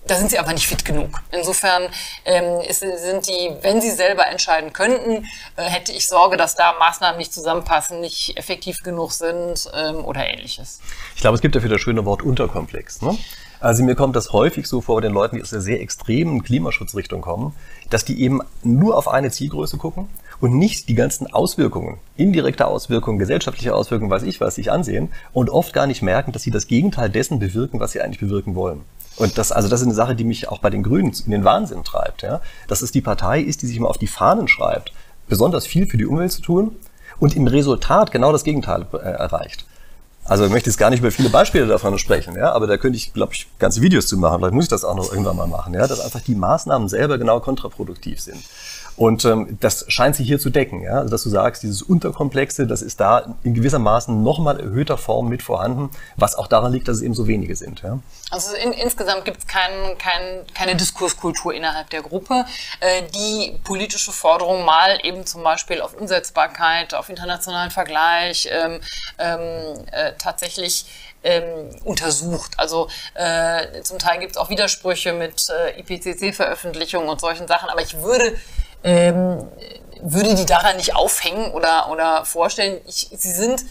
[0.06, 1.20] da sind sie aber nicht fit genug.
[1.30, 1.84] Insofern
[2.24, 6.74] ähm, ist, sind die, wenn sie selber entscheiden könnten, äh, hätte ich Sorge, dass da
[6.78, 10.80] Maßnahmen nicht zusammenpassen, nicht effektiv genug sind ähm, oder ähnliches.
[11.14, 13.02] Ich glaube, es gibt dafür das schöne Wort Unterkomplex.
[13.02, 13.16] Ne?
[13.60, 16.42] Also mir kommt das häufig so vor bei den Leuten, die aus der sehr extremen
[16.42, 17.54] Klimaschutzrichtung kommen,
[17.90, 20.08] dass die eben nur auf eine Zielgröße gucken
[20.40, 25.48] und nicht die ganzen Auswirkungen, indirekte Auswirkungen, gesellschaftliche Auswirkungen, weiß ich was, sich ansehen und
[25.48, 28.84] oft gar nicht merken, dass sie das Gegenteil dessen bewirken, was sie eigentlich bewirken wollen.
[29.16, 31.44] Und das, also das ist eine Sache, die mich auch bei den Grünen in den
[31.44, 32.22] Wahnsinn treibt.
[32.22, 32.40] Ja?
[32.68, 34.92] Dass es die Partei ist, die sich immer auf die Fahnen schreibt,
[35.28, 36.76] besonders viel für die Umwelt zu tun
[37.18, 39.64] und im Resultat genau das Gegenteil äh, erreicht.
[40.24, 42.96] Also ich möchte jetzt gar nicht über viele Beispiele davon sprechen, ja, aber da könnte
[42.96, 44.38] ich, glaube ich, ganze Videos zu machen.
[44.38, 47.18] Vielleicht muss ich das auch noch irgendwann mal machen, ja, dass einfach die Maßnahmen selber
[47.18, 48.42] genau kontraproduktiv sind.
[48.96, 52.66] Und ähm, das scheint sich hier zu decken, ja, also dass du sagst, dieses Unterkomplexe,
[52.66, 56.88] das ist da in gewisser Maßen nochmal erhöhter Form mit vorhanden, was auch daran liegt,
[56.88, 57.80] dass es eben so wenige sind.
[57.82, 57.98] Ja.
[58.30, 62.44] Also in, insgesamt gibt es kein, kein, keine Diskurskultur innerhalb der Gruppe,
[62.80, 68.80] äh, die politische Forderungen mal eben zum Beispiel auf Umsetzbarkeit, auf internationalen Vergleich ähm,
[69.18, 70.86] ähm, äh, tatsächlich
[71.24, 72.52] ähm, untersucht.
[72.58, 77.82] Also äh, zum Teil gibt es auch Widersprüche mit äh, IPCC-Veröffentlichungen und solchen Sachen, aber
[77.82, 78.36] ich würde
[78.84, 79.46] ähm,
[80.02, 82.80] würde die daran nicht aufhängen oder, oder vorstellen.
[82.86, 83.64] Ich, sie sind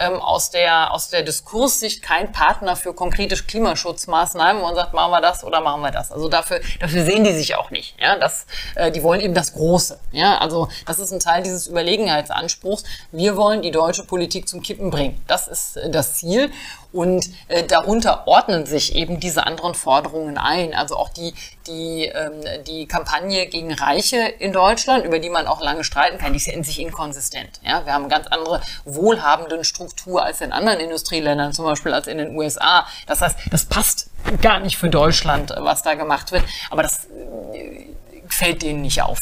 [0.00, 5.20] ähm, aus, der, aus der Diskurssicht kein Partner für konkrete Klimaschutzmaßnahmen, man sagt, machen wir
[5.20, 6.12] das oder machen wir das.
[6.12, 8.00] Also dafür, dafür sehen die sich auch nicht.
[8.00, 8.18] Ja?
[8.18, 9.98] Das, äh, die wollen eben das Große.
[10.12, 10.38] Ja?
[10.38, 12.84] Also das ist ein Teil dieses Überlegenheitsanspruchs.
[13.12, 15.22] Wir wollen die deutsche Politik zum Kippen bringen.
[15.26, 16.50] Das ist äh, das Ziel.
[16.94, 20.74] Und äh, darunter ordnen sich eben diese anderen Forderungen ein.
[20.74, 21.34] Also auch die,
[21.66, 26.32] die, ähm, die Kampagne gegen Reiche in Deutschland, über die man auch lange streiten kann,
[26.32, 27.60] die ist ja in sich inkonsistent.
[27.64, 27.84] Ja?
[27.84, 32.36] Wir haben ganz andere wohlhabenden Struktur als in anderen Industrieländern, zum Beispiel als in den
[32.36, 32.86] USA.
[33.08, 34.08] Das heißt, das passt
[34.40, 36.44] gar nicht für Deutschland, was da gemacht wird.
[36.70, 37.06] Aber das
[37.54, 37.88] äh,
[38.28, 39.18] fällt denen nicht auf.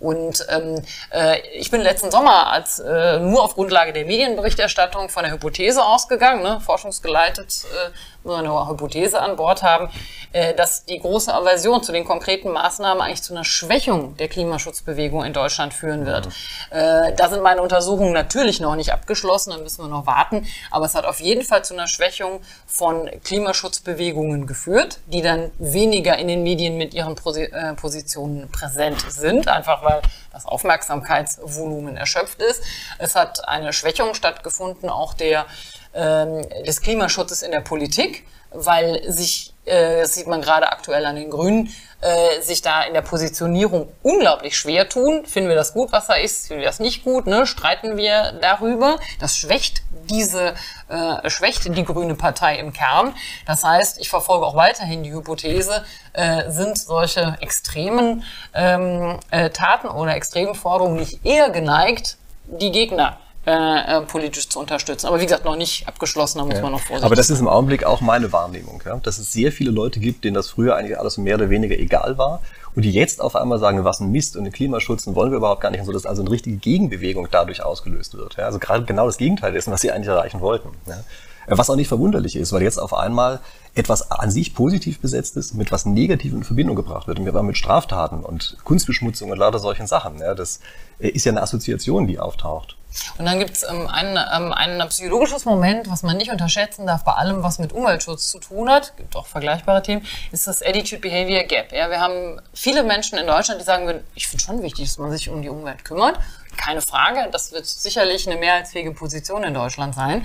[0.00, 0.82] Und ähm,
[1.12, 5.84] äh, ich bin letzten Sommer als äh, nur auf Grundlage der Medienberichterstattung von der Hypothese
[5.84, 7.90] ausgegangen, ne, forschungsgeleitet, äh,
[8.26, 9.90] nur eine Hypothese an Bord haben,
[10.54, 15.32] dass die große Aversion zu den konkreten Maßnahmen eigentlich zu einer Schwächung der Klimaschutzbewegung in
[15.32, 16.26] Deutschland führen wird.
[16.26, 16.32] Mhm.
[16.70, 20.86] Äh, da sind meine Untersuchungen natürlich noch nicht abgeschlossen, da müssen wir noch warten, aber
[20.86, 26.28] es hat auf jeden Fall zu einer Schwächung von Klimaschutzbewegungen geführt, die dann weniger in
[26.28, 32.62] den Medien mit ihren äh, Positionen präsent sind, einfach weil das Aufmerksamkeitsvolumen erschöpft ist.
[32.98, 35.46] Es hat eine Schwächung stattgefunden, auch der,
[35.94, 41.16] ähm, des Klimaschutzes in der Politik, weil sich, äh, das sieht man gerade aktuell an
[41.16, 45.26] den Grünen, äh, sich da in der Positionierung unglaublich schwer tun.
[45.26, 46.46] Finden wir das gut, was da ist?
[46.46, 47.26] Finden wir das nicht gut?
[47.26, 47.46] Ne?
[47.46, 48.98] Streiten wir darüber?
[49.18, 50.54] Das schwächt diese,
[50.88, 53.14] äh, schwächt die Grüne Partei im Kern.
[53.46, 59.88] Das heißt, ich verfolge auch weiterhin die Hypothese, äh, sind solche extremen ähm, äh, Taten
[59.88, 63.52] oder extremen Forderungen nicht eher geneigt, die Gegner äh,
[63.98, 65.06] äh, politisch zu unterstützen.
[65.06, 66.62] Aber wie gesagt, noch nicht abgeschlossen, da muss ja.
[66.62, 68.96] man noch vorsichtig Aber das ist im Augenblick auch meine Wahrnehmung, ja?
[69.02, 72.18] dass es sehr viele Leute gibt, denen das früher eigentlich alles mehr oder weniger egal
[72.18, 72.42] war
[72.74, 75.62] und die jetzt auf einmal sagen, was ein Mist und den Klimaschutz wollen wir überhaupt
[75.62, 78.36] gar nicht und so, dass also eine richtige Gegenbewegung dadurch ausgelöst wird.
[78.36, 78.44] Ja?
[78.44, 80.68] Also gerade genau das Gegenteil dessen, was sie eigentlich erreichen wollten.
[80.86, 81.02] Ja?
[81.46, 83.40] Was auch nicht verwunderlich ist, weil jetzt auf einmal
[83.74, 87.18] etwas an sich positiv besetzt ist, mit was Negativem in Verbindung gebracht wird.
[87.18, 90.18] Und wir waren mit Straftaten und Kunstbeschmutzung und lauter solchen Sachen.
[90.18, 90.60] Ja, das
[90.98, 92.76] ist ja eine Assoziation, die auftaucht.
[93.18, 97.04] Und dann gibt es ähm, ein, ähm, ein psychologisches Moment, was man nicht unterschätzen darf
[97.04, 101.44] bei allem, was mit Umweltschutz zu tun hat, gibt auch vergleichbare Themen, ist das Attitude-Behavior
[101.44, 101.72] Gap.
[101.72, 105.10] Ja, wir haben viele Menschen in Deutschland, die sagen ich finde schon wichtig, dass man
[105.10, 106.18] sich um die Umwelt kümmert.
[106.56, 110.24] Keine Frage, das wird sicherlich eine mehrheitsfähige Position in Deutschland sein.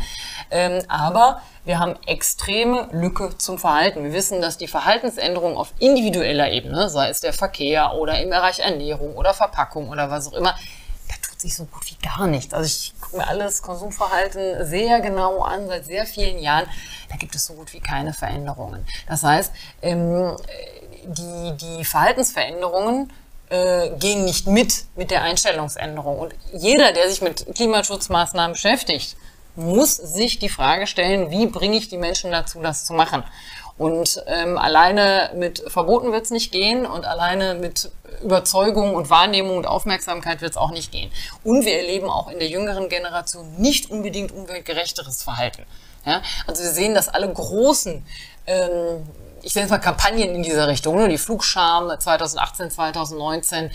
[0.51, 4.04] Ähm, aber wir haben extreme Lücke zum Verhalten.
[4.04, 8.60] Wir wissen, dass die Verhaltensänderungen auf individueller Ebene, sei es der Verkehr oder im Bereich
[8.60, 10.56] Ernährung oder Verpackung oder was auch immer,
[11.46, 12.54] sich so gut wie gar nichts.
[12.54, 16.66] Also ich gucke mir alles Konsumverhalten sehr genau an, seit sehr vielen Jahren.
[17.10, 18.86] Da gibt es so gut wie keine Veränderungen.
[19.08, 20.36] Das heißt, ähm,
[21.06, 23.14] die, die Verhaltensveränderungen
[23.50, 26.18] äh, gehen nicht mit mit der Einstellungsänderung.
[26.18, 29.16] Und jeder, der sich mit Klimaschutzmaßnahmen beschäftigt,
[29.56, 33.24] muss sich die Frage stellen, wie bringe ich die Menschen dazu, das zu machen.
[33.78, 39.58] Und ähm, alleine mit Verboten wird es nicht gehen und alleine mit Überzeugung und Wahrnehmung
[39.58, 41.12] und Aufmerksamkeit wird es auch nicht gehen.
[41.43, 45.63] Und wir erleben auch in der jüngeren Generation nicht unbedingt umweltgerechteres Verhalten.
[46.06, 46.21] Ja?
[46.47, 48.06] Also wir sehen, dass alle großen
[48.47, 49.04] ähm,
[49.45, 51.08] ich nenne es mal Kampagnen in dieser Richtung, ne?
[51.08, 53.69] die Flugscham 2018, 2019,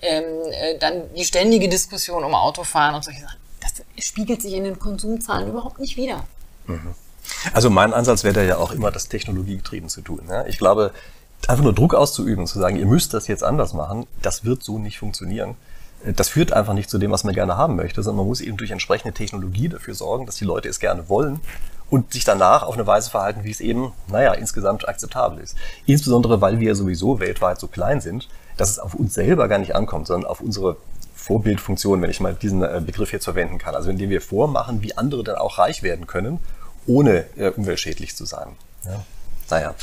[0.00, 3.38] ähm, äh, dann die ständige Diskussion um Autofahren und solche Sachen.
[3.60, 6.24] Das spiegelt sich in den Konsumzahlen überhaupt nicht wider.
[6.66, 6.94] Mhm.
[7.52, 10.30] Also mein Ansatz wäre ja auch immer, das technologiegetrieben zu tun.
[10.46, 10.92] Ich glaube,
[11.48, 14.78] einfach nur Druck auszuüben, zu sagen, ihr müsst das jetzt anders machen, das wird so
[14.78, 15.56] nicht funktionieren.
[16.04, 18.56] Das führt einfach nicht zu dem, was man gerne haben möchte, sondern man muss eben
[18.56, 21.40] durch entsprechende Technologie dafür sorgen, dass die Leute es gerne wollen
[21.90, 25.56] und sich danach auf eine Weise verhalten, wie es eben, naja, insgesamt akzeptabel ist.
[25.86, 29.74] Insbesondere, weil wir sowieso weltweit so klein sind, dass es auf uns selber gar nicht
[29.74, 30.76] ankommt, sondern auf unsere
[31.14, 33.74] Vorbildfunktion, wenn ich mal diesen äh, Begriff jetzt verwenden kann.
[33.74, 36.38] Also indem wir vormachen, wie andere dann auch reich werden können,
[36.86, 38.48] ohne äh, umweltschädlich zu sein.
[38.84, 39.04] Ja.
[39.50, 39.74] Naja.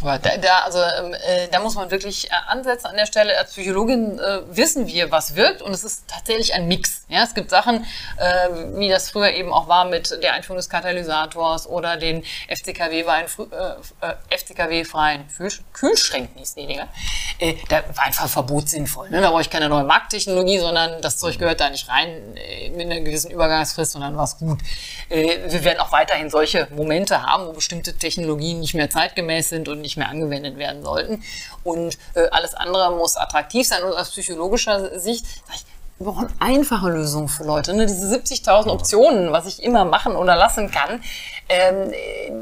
[0.00, 3.38] Aber da, da, also, ähm, äh, da muss man wirklich äh, ansetzen an der Stelle.
[3.38, 7.04] Als Psychologin äh, wissen wir, was wirkt und es ist tatsächlich ein Mix.
[7.08, 7.84] Ja, es gibt Sachen,
[8.16, 13.26] äh, wie das früher eben auch war mit der Einführung des Katalysators oder den FCKW-freien
[13.26, 15.24] äh, FCKW-freien
[15.72, 16.88] Kühlschränken, hieß die Dinger.
[17.38, 19.10] Äh, da war einfach Verbot sinnvoll.
[19.10, 19.20] Ne?
[19.20, 22.86] Da brauche ich keine neue Markttechnologie, sondern das Zeug gehört da nicht rein äh, mit
[22.86, 24.60] einer gewissen Übergangsfrist und dann war es gut.
[25.08, 29.68] Äh, wir werden auch weiterhin solche Momente haben, wo bestimmte Technologien nicht mehr zeitgemäß sind
[29.68, 31.22] und nicht mehr angewendet werden sollten.
[31.62, 33.84] Und äh, alles andere muss attraktiv sein.
[33.84, 35.64] Und aus psychologischer Sicht sage ich,
[35.98, 37.72] wir brauchen einfache Lösungen für Leute.
[37.72, 37.86] Ne?
[37.86, 41.00] Diese 70.000 Optionen, was ich immer machen oder lassen kann.
[41.48, 41.92] Ähm,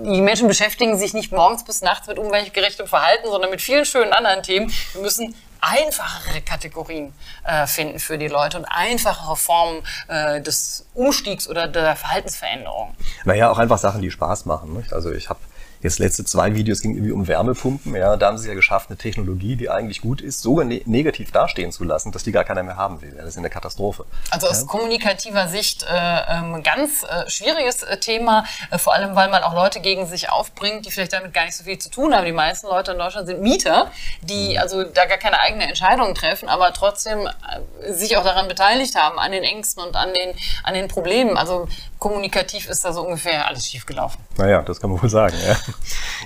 [0.05, 4.13] die Menschen beschäftigen sich nicht morgens bis nachts mit umweltgerechtem Verhalten, sondern mit vielen schönen
[4.13, 4.73] anderen Themen.
[4.95, 7.13] Wir müssen einfachere Kategorien
[7.45, 12.95] äh, finden für die Leute und einfachere Formen äh, des Umstiegs oder der Verhaltensveränderung.
[13.25, 14.73] Naja, auch einfach Sachen, die Spaß machen.
[14.73, 14.93] Nicht?
[14.93, 15.41] Also ich habe
[15.83, 17.95] Jetzt letzte zwei Videos ging irgendwie um Wärmepumpen.
[17.97, 21.33] Ja, da haben sie ja geschafft, eine Technologie, die eigentlich gut ist, sogar ne negativ
[21.33, 23.15] dastehen zu lassen, dass die gar keiner mehr haben will.
[23.17, 24.07] Das ist eine Katastrophe.
[24.31, 24.67] Also aus ja.
[24.67, 25.89] kommunikativer Sicht äh,
[26.29, 30.31] ähm, ganz äh, schwieriges äh, Thema, äh, vor allem weil man auch Leute gegen sich
[30.31, 32.25] aufbringt, die vielleicht damit gar nicht so viel zu tun haben.
[32.25, 33.91] Die meisten Leute in Deutschland sind Mieter,
[34.23, 34.59] die mhm.
[34.59, 39.19] also da gar keine eigene Entscheidungen treffen, aber trotzdem äh, sich auch daran beteiligt haben,
[39.19, 41.37] an den Ängsten und an den, an den Problemen.
[41.37, 41.67] Also
[41.99, 44.21] kommunikativ ist da so ungefähr alles schiefgelaufen.
[44.37, 45.37] Naja, das kann man wohl sagen.
[45.47, 45.57] Ja.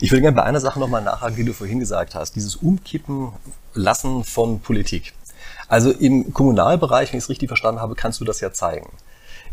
[0.00, 2.36] Ich will gerne bei einer Sache nochmal nachhaken, die du vorhin gesagt hast.
[2.36, 3.32] Dieses Umkippen
[3.74, 5.14] lassen von Politik.
[5.68, 8.90] Also im Kommunalbereich, wenn ich es richtig verstanden habe, kannst du das ja zeigen.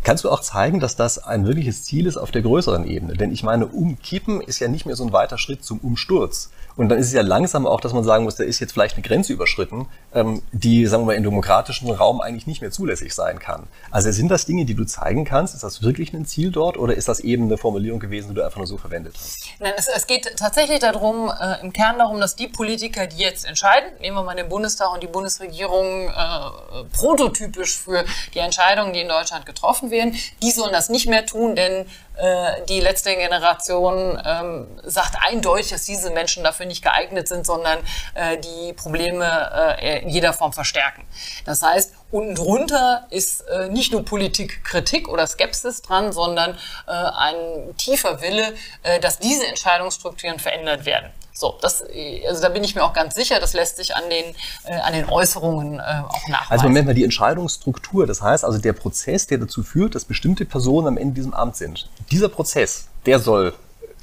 [0.03, 3.13] Kannst du auch zeigen, dass das ein wirkliches Ziel ist auf der größeren Ebene?
[3.13, 6.49] Denn ich meine, umkippen ist ja nicht mehr so ein weiter Schritt zum Umsturz.
[6.75, 8.95] Und dann ist es ja langsam auch, dass man sagen muss, da ist jetzt vielleicht
[8.95, 13.13] eine Grenze überschritten, ähm, die, sagen wir mal, im demokratischen Raum eigentlich nicht mehr zulässig
[13.13, 13.67] sein kann.
[13.91, 15.53] Also sind das Dinge, die du zeigen kannst?
[15.53, 18.43] Ist das wirklich ein Ziel dort oder ist das eben eine Formulierung gewesen, die du
[18.43, 19.45] einfach nur so verwendet hast?
[19.59, 23.45] Nein, es, es geht tatsächlich darum, äh, im Kern darum, dass die Politiker, die jetzt
[23.45, 29.01] entscheiden, nehmen wir mal den Bundestag und die Bundesregierung äh, prototypisch für die Entscheidungen, die
[29.01, 29.92] in Deutschland getroffen werden,
[30.41, 31.85] die sollen das nicht mehr tun, denn
[32.17, 37.79] äh, die letzte Generation ähm, sagt eindeutig, dass diese Menschen dafür nicht geeignet sind, sondern
[38.13, 41.03] äh, die Probleme äh, in jeder Form verstärken.
[41.45, 47.75] Das heißt, unten drunter ist äh, nicht nur Politikkritik oder Skepsis dran, sondern äh, ein
[47.77, 48.53] tiefer Wille,
[48.83, 51.11] äh, dass diese Entscheidungsstrukturen verändert werden.
[51.33, 51.83] So, das,
[52.27, 54.93] also da bin ich mir auch ganz sicher, das lässt sich an den, äh, an
[54.93, 56.51] den Äußerungen äh, auch nachweisen.
[56.51, 60.45] Also Moment mal, die Entscheidungsstruktur, das heißt also der Prozess, der dazu führt, dass bestimmte
[60.45, 61.89] Personen am Ende diesem Amt sind.
[62.11, 63.53] Dieser Prozess, der soll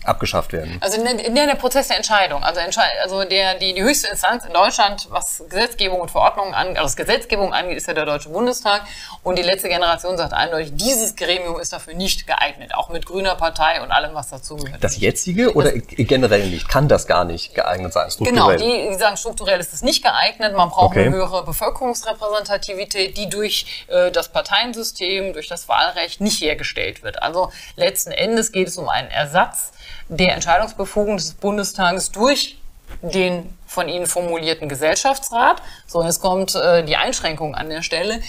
[0.04, 0.78] abgeschafft werden.
[0.80, 2.60] Also in der, in der Prozess der Entscheidung, also,
[3.02, 7.52] also der, die, die höchste Instanz in Deutschland, was Gesetzgebung und Verordnungen angeht, also Gesetzgebung
[7.52, 8.82] angeht, ist ja der Deutsche Bundestag.
[9.22, 13.34] Und die letzte Generation sagt eindeutig, dieses Gremium ist dafür nicht geeignet, auch mit grüner
[13.34, 14.82] Partei und allem, was dazugehört.
[14.82, 16.68] Das jetzige oder das, generell nicht?
[16.68, 18.10] Kann das gar nicht geeignet sein?
[18.20, 20.56] Genau, die, die sagen, strukturell ist es nicht geeignet.
[20.56, 21.06] Man braucht okay.
[21.06, 27.22] eine höhere Bevölkerungsrepräsentativität, die durch äh, das Parteiensystem, durch das Wahlrecht nicht hergestellt wird.
[27.22, 29.72] Also letzten Endes geht es um einen Ersatz
[30.08, 32.58] der Entscheidungsbefugnis des Bundestages durch
[33.02, 35.62] den von Ihnen formulierten Gesellschaftsrat.
[35.86, 38.20] So, und jetzt kommt äh, die Einschränkung an der Stelle.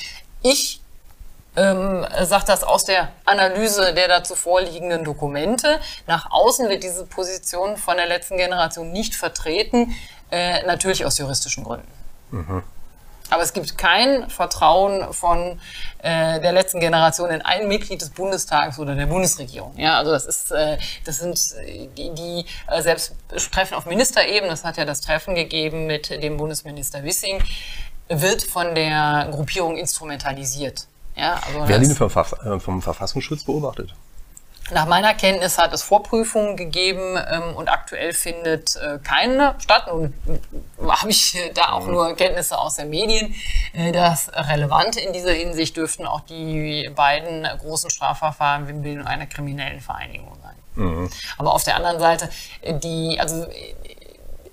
[0.43, 0.81] Ich
[1.55, 5.79] ähm, sage das aus der Analyse der dazu vorliegenden Dokumente.
[6.07, 9.95] Nach außen wird diese Position von der letzten Generation nicht vertreten,
[10.31, 11.91] äh, natürlich aus juristischen Gründen.
[12.31, 12.63] Mhm.
[13.31, 15.59] Aber es gibt kein Vertrauen von
[15.99, 19.73] äh, der letzten Generation in ein Mitglied des Bundestages oder der Bundesregierung.
[19.77, 21.39] Ja, also das ist, äh, das sind
[21.97, 23.15] die, die äh, selbst
[23.51, 24.51] Treffen auf Ministerebene.
[24.51, 27.41] Das hat ja das Treffen gegeben mit dem Bundesminister Wissing,
[28.09, 30.87] wird von der Gruppierung instrumentalisiert.
[31.15, 33.93] Ja, also Werden die vom, Verf äh, vom Verfassungsschutz beobachtet?
[34.71, 39.89] Nach meiner Kenntnis hat es Vorprüfungen gegeben ähm, und aktuell findet äh, keine statt.
[39.89, 40.13] Und
[40.87, 41.91] habe ich da auch mhm.
[41.91, 43.35] nur Kenntnisse aus den Medien.
[43.73, 49.27] Äh, das Relevante in dieser Hinsicht dürften auch die beiden großen Strafverfahren wie Bildung einer
[49.27, 50.55] kriminellen Vereinigung sein.
[50.75, 51.09] Mhm.
[51.37, 52.29] Aber auf der anderen Seite,
[52.61, 53.47] äh, die, also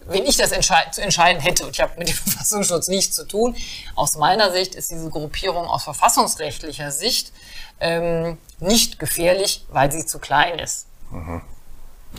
[0.07, 3.27] wenn ich das entscheid zu entscheiden hätte, und ich habe mit dem Verfassungsschutz nichts zu
[3.27, 3.57] tun,
[3.95, 7.33] aus meiner Sicht ist diese Gruppierung aus verfassungsrechtlicher Sicht
[7.81, 10.87] ähm, nicht gefährlich, weil sie zu klein ist.
[11.11, 11.43] Mhm.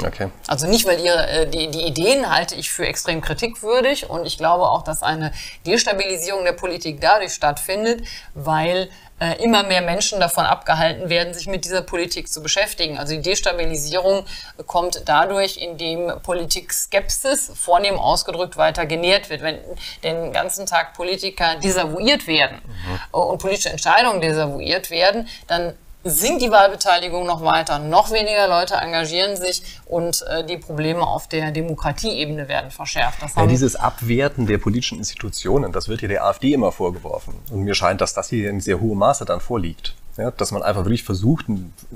[0.04, 0.30] Okay.
[0.48, 4.38] Also nicht, weil ihre, äh, die, die Ideen halte ich für extrem kritikwürdig und ich
[4.38, 5.34] glaube auch, dass eine
[5.66, 11.66] Destabilisierung der Politik dadurch stattfindet, weil äh, immer mehr Menschen davon abgehalten werden, sich mit
[11.66, 12.98] dieser Politik zu beschäftigen.
[12.98, 14.26] Also die Destabilisierung
[14.66, 19.42] kommt dadurch, indem Politik-Skepsis vornehm ausgedrückt weiter genährt wird.
[19.42, 19.60] Wenn
[20.04, 23.20] den ganzen Tag Politiker desavouiert werden mhm.
[23.20, 25.74] und politische Entscheidungen desavouiert werden, dann
[26.04, 31.28] sinkt die Wahlbeteiligung noch weiter, noch weniger Leute engagieren sich und äh, die Probleme auf
[31.28, 33.20] der Demokratieebene werden verschärft.
[33.36, 37.34] ja, dieses Abwerten der politischen Institutionen, das wird hier der AfD immer vorgeworfen.
[37.52, 39.96] Und mir scheint, dass das hier in sehr hohem Maße dann vorliegt.
[40.18, 41.46] Ja, dass man einfach wirklich versucht,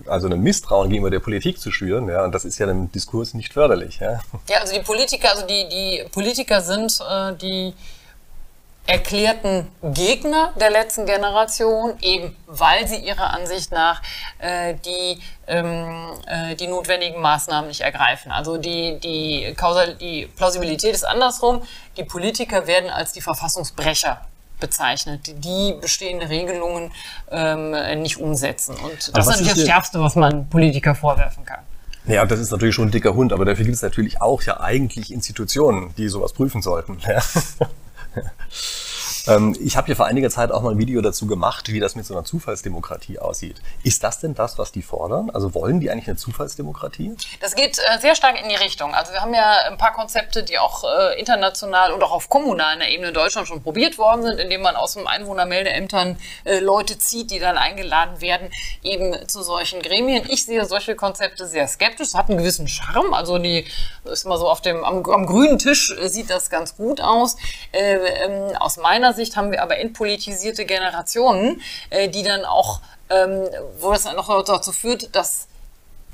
[0.05, 3.33] also einen Misstrauen gegenüber der Politik zu schüren, ja, und das ist ja dem Diskurs
[3.33, 3.99] nicht förderlich.
[3.99, 7.73] Ja, ja also die Politiker, also die, die Politiker sind äh, die
[8.85, 14.01] erklärten Gegner der letzten Generation, eben weil sie ihrer Ansicht nach
[14.39, 18.31] äh, die, ähm, äh, die notwendigen Maßnahmen nicht ergreifen.
[18.31, 21.61] Also die, die, Kausal die Plausibilität ist andersrum.
[21.95, 24.21] Die Politiker werden als die Verfassungsbrecher
[24.59, 26.91] bezeichnet, die bestehende Regelungen
[27.31, 27.71] ähm,
[28.01, 28.75] nicht umsetzen.
[28.75, 31.59] Und das ist natürlich das Schärfste, was man Politiker vorwerfen kann.
[32.05, 34.59] Ja, das ist natürlich schon ein dicker Hund, aber dafür gibt es natürlich auch ja
[34.59, 36.99] eigentlich Institutionen, die sowas prüfen sollten.
[37.07, 37.21] Ja.
[38.15, 38.21] 呵。
[39.27, 41.95] Ähm, ich habe hier vor einiger Zeit auch mal ein Video dazu gemacht, wie das
[41.95, 43.61] mit so einer Zufallsdemokratie aussieht.
[43.83, 45.29] Ist das denn das, was die fordern?
[45.29, 47.15] Also wollen die eigentlich eine Zufallsdemokratie?
[47.39, 48.93] Das geht äh, sehr stark in die Richtung.
[48.93, 52.87] Also wir haben ja ein paar Konzepte, die auch äh, international und auch auf kommunaler
[52.89, 57.31] Ebene in Deutschland schon probiert worden sind, indem man aus dem Einwohnermeldeämtern äh, Leute zieht,
[57.31, 58.49] die dann eingeladen werden,
[58.83, 60.25] eben zu solchen Gremien.
[60.29, 62.07] Ich sehe solche Konzepte sehr skeptisch.
[62.07, 63.13] Es hat einen gewissen Charme.
[63.13, 63.65] Also die
[64.03, 67.37] ist mal so auf dem am, am grünen Tisch äh, sieht das ganz gut aus.
[67.71, 73.47] Äh, ähm, aus meiner Sicht haben wir aber entpolitisierte Generationen, äh, die dann auch, ähm,
[73.79, 75.47] wo das dann noch dazu führt, dass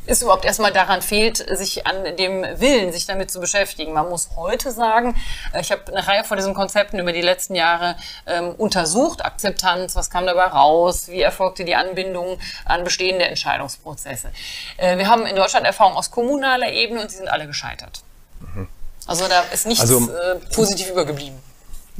[0.10, 3.93] es überhaupt erstmal daran fehlt, sich an dem Willen, sich damit zu beschäftigen.
[3.93, 5.16] Man muss heute sagen,
[5.54, 7.95] äh, ich habe eine Reihe von diesen Konzepten über die letzten Jahre
[8.26, 14.32] ähm, untersucht, Akzeptanz, was kam dabei raus, wie erfolgte die Anbindung an bestehende Entscheidungsprozesse.
[14.78, 18.02] Äh, wir haben in Deutschland Erfahrungen aus kommunaler Ebene und sie sind alle gescheitert.
[18.39, 18.68] Mhm.
[19.06, 21.49] Also da ist nichts also, äh, positiv übergeblieben.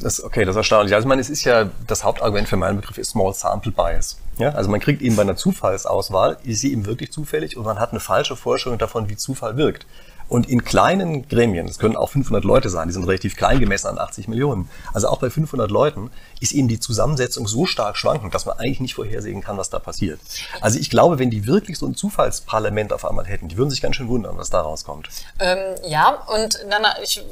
[0.02, 0.93] Das, okay, das ist erstaunlich.
[0.93, 4.18] Also ich meine, es ist ja, das Hauptargument für meinen Begriff ist Small Sample Bias.
[4.38, 7.80] Ja, also man kriegt eben bei einer Zufallsauswahl, ist sie eben wirklich zufällig und man
[7.80, 9.86] hat eine falsche Vorstellung davon, wie Zufall wirkt.
[10.30, 13.88] Und in kleinen Gremien, es können auch 500 Leute sein, die sind relativ klein gemessen
[13.88, 14.69] an 80 Millionen.
[14.93, 18.80] Also auch bei 500 Leuten ist eben die Zusammensetzung so stark schwankend, dass man eigentlich
[18.80, 20.19] nicht vorhersehen kann, was da passiert.
[20.61, 23.82] Also ich glaube, wenn die wirklich so ein Zufallsparlament auf einmal hätten, die würden sich
[23.82, 25.09] ganz schön wundern, was da rauskommt.
[25.39, 27.23] Ähm, ja, und dann, ich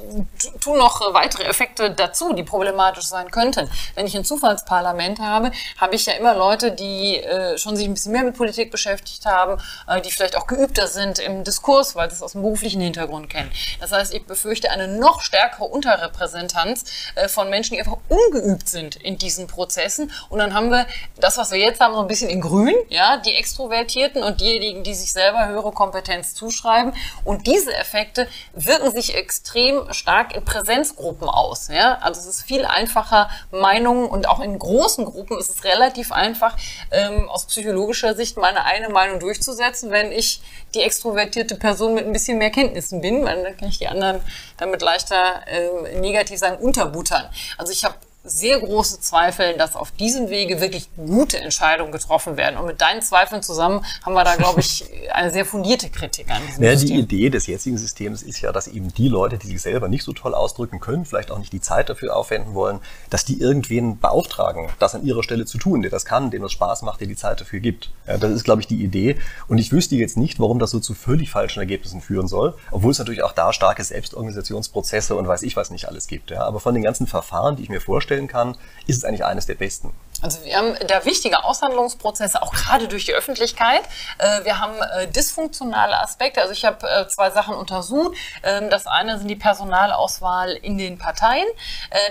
[0.60, 3.70] tue noch weitere Effekte dazu, die problematisch sein könnten.
[3.96, 7.94] Wenn ich ein Zufallsparlament habe, habe ich ja immer Leute, die äh, schon sich ein
[7.94, 12.10] bisschen mehr mit Politik beschäftigt haben, äh, die vielleicht auch geübter sind im Diskurs, weil
[12.10, 13.52] sie es aus dem beruflichen Hintergrund kennen.
[13.80, 16.86] Das heißt, ich befürchte eine noch stärkere Unterrepräsentanz
[17.16, 20.12] äh, von Menschen, die einfach ungeübt sind in diesen Prozessen.
[20.30, 20.88] Und dann haben wir
[21.20, 24.84] das, was wir jetzt haben, so ein bisschen in grün, ja, die Extrovertierten und diejenigen,
[24.84, 26.94] die sich selber höhere Kompetenz zuschreiben.
[27.24, 31.98] Und diese Effekte wirken sich extrem stark in Präsenzgruppen aus, ja.
[32.02, 36.56] Also es ist viel einfacher, Meinungen und auch in großen Gruppen ist es relativ einfach,
[36.92, 40.42] ähm, aus psychologischer Sicht meine eine Meinung durchzusetzen, wenn ich
[40.74, 44.22] die extrovertierte Person mit ein bisschen mehr Kenntnissen bin, weil dann kann ich die anderen
[44.58, 47.28] damit leichter äh, negativ sagen, unterbuttern.
[47.58, 47.96] Also ich habe
[48.30, 52.58] sehr große Zweifel, dass auf diesem Wege wirklich gute Entscheidungen getroffen werden.
[52.58, 56.42] Und mit deinen Zweifeln zusammen haben wir da, glaube ich, eine sehr fundierte Kritik an
[56.48, 56.98] diesem ja, System.
[56.98, 60.04] Die Idee des jetzigen Systems ist ja, dass eben die Leute, die sich selber nicht
[60.04, 64.00] so toll ausdrücken können, vielleicht auch nicht die Zeit dafür aufwenden wollen, dass die irgendwen
[64.00, 67.08] beauftragen, das an ihrer Stelle zu tun, der das kann, dem das Spaß macht, der
[67.08, 67.92] die Zeit dafür gibt.
[68.08, 69.18] Ja, das ist, glaube ich, die Idee.
[69.48, 72.92] Und ich wüsste jetzt nicht, warum das so zu völlig falschen Ergebnissen führen soll, obwohl
[72.92, 76.32] es natürlich auch da starke Selbstorganisationsprozesse und weiß ich was nicht alles gibt.
[76.32, 76.44] Ja.
[76.44, 78.58] Aber von den ganzen Verfahren, die ich mir vorstelle, vorstellen kann,
[78.88, 79.92] ist es eigentlich eines der besten.
[80.22, 83.84] Also wir haben da wichtige Aushandlungsprozesse, auch gerade durch die Öffentlichkeit.
[84.18, 86.42] Äh, wir haben äh, dysfunktionale Aspekte.
[86.42, 88.18] Also ich habe äh, zwei Sachen untersucht.
[88.44, 91.48] Ähm, das eine sind die Personalauswahl in den Parteien.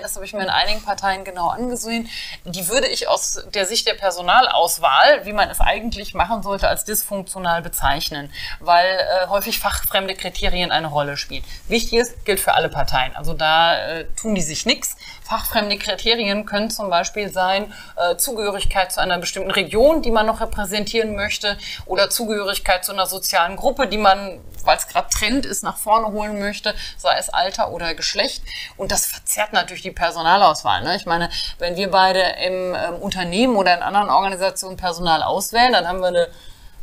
[0.01, 2.09] Das habe ich mir in einigen Parteien genau angesehen.
[2.45, 6.85] Die würde ich aus der Sicht der Personalauswahl, wie man es eigentlich machen sollte, als
[6.85, 11.43] dysfunktional bezeichnen, weil häufig fachfremde Kriterien eine Rolle spielen.
[11.67, 13.15] Wichtig ist, gilt für alle Parteien.
[13.15, 14.95] Also da tun die sich nichts.
[15.23, 20.41] Fachfremde Kriterien können zum Beispiel sein, äh, Zugehörigkeit zu einer bestimmten Region, die man noch
[20.41, 25.63] repräsentieren möchte, oder Zugehörigkeit zu einer sozialen Gruppe, die man, weil es gerade Trend ist,
[25.63, 28.43] nach vorne holen möchte, sei es Alter oder Geschlecht.
[28.77, 30.83] Und das verzerrt natürlich die Personalauswahl.
[30.83, 30.95] Ne?
[30.95, 31.29] Ich meine,
[31.59, 36.07] wenn wir beide im ähm, Unternehmen oder in anderen Organisationen Personal auswählen, dann haben wir
[36.07, 36.27] eine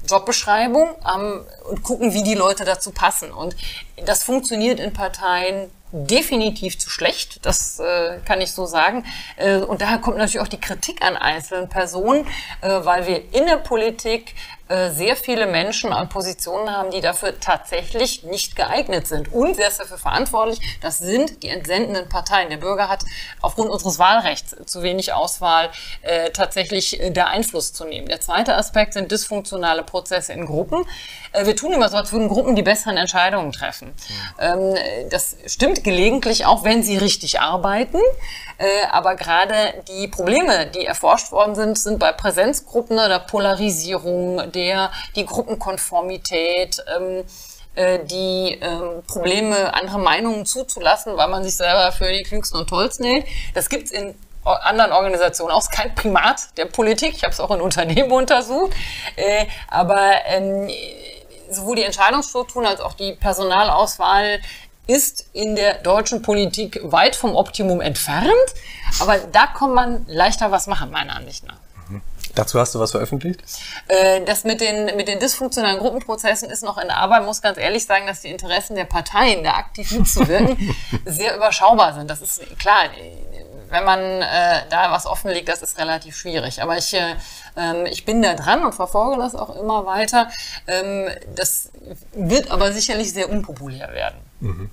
[0.09, 3.33] Jobbeschreibung ähm, und gucken, wie die Leute dazu passen.
[3.33, 3.57] Und
[4.05, 9.05] das funktioniert in Parteien definitiv zu schlecht, das äh, kann ich so sagen.
[9.37, 12.27] Äh, und daher kommt natürlich auch die Kritik an einzelnen Personen,
[12.61, 14.35] äh, weil wir in der Politik
[14.69, 19.33] sehr viele Menschen an Positionen haben, die dafür tatsächlich nicht geeignet sind.
[19.33, 20.59] Und wer ist dafür verantwortlich?
[20.81, 22.49] Das sind die entsendenden Parteien.
[22.49, 23.05] Der Bürger hat
[23.43, 25.71] aufgrund unseres Wahlrechts zu wenig Auswahl,
[26.03, 28.09] äh, tatsächlich äh, da Einfluss zu nehmen.
[28.09, 30.85] Der zweite Aspekt sind dysfunktionale Prozesse in Gruppen.
[31.33, 33.93] Äh, wir tun immer so, als würden Gruppen die besseren Entscheidungen treffen.
[34.39, 34.75] Ähm,
[35.11, 38.01] das stimmt gelegentlich auch, wenn sie richtig arbeiten.
[38.59, 39.55] Äh, aber gerade
[39.89, 47.25] die Probleme, die erforscht worden sind, sind bei Präsenzgruppen oder Polarisierung, der, die Gruppenkonformität, ähm,
[47.75, 52.69] äh, die ähm, Probleme, andere Meinungen zuzulassen, weil man sich selber für die klügsten und
[52.69, 53.27] tollsten hält.
[53.55, 55.61] Das gibt's in anderen Organisationen auch.
[55.61, 57.15] ist kein Primat der Politik.
[57.17, 58.73] Ich habe es auch in Unternehmen untersucht.
[59.17, 60.71] Äh, aber ähm,
[61.51, 64.41] sowohl die Entscheidungsstrukturen als auch die Personalauswahl
[64.87, 68.31] ist in der deutschen Politik weit vom Optimum entfernt.
[69.01, 71.64] Aber da kann man leichter was machen, meiner Ansicht nach.
[72.35, 73.43] Dazu hast du was veröffentlicht?
[73.89, 77.21] Äh, das mit den, mit den dysfunktionalen Gruppenprozessen ist noch in Arbeit.
[77.21, 80.75] Ich muss ganz ehrlich sagen, dass die Interessen der Parteien, da aktiv mitzuwirken,
[81.05, 82.11] sehr überschaubar sind.
[82.11, 82.85] Das ist klar.
[83.71, 86.63] Wenn man äh, da was offenlegt, das ist relativ schwierig.
[86.63, 87.15] Aber ich, äh,
[87.57, 90.31] ähm, ich bin da dran und verfolge das auch immer weiter.
[90.67, 91.71] Ähm, das
[92.13, 94.19] wird aber sicherlich sehr unpopulär werden.
[94.41, 94.71] Mhm.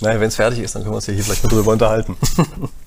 [0.00, 2.16] Naja, wenn es fertig ist, dann können wir uns ja hier vielleicht mal drüber unterhalten.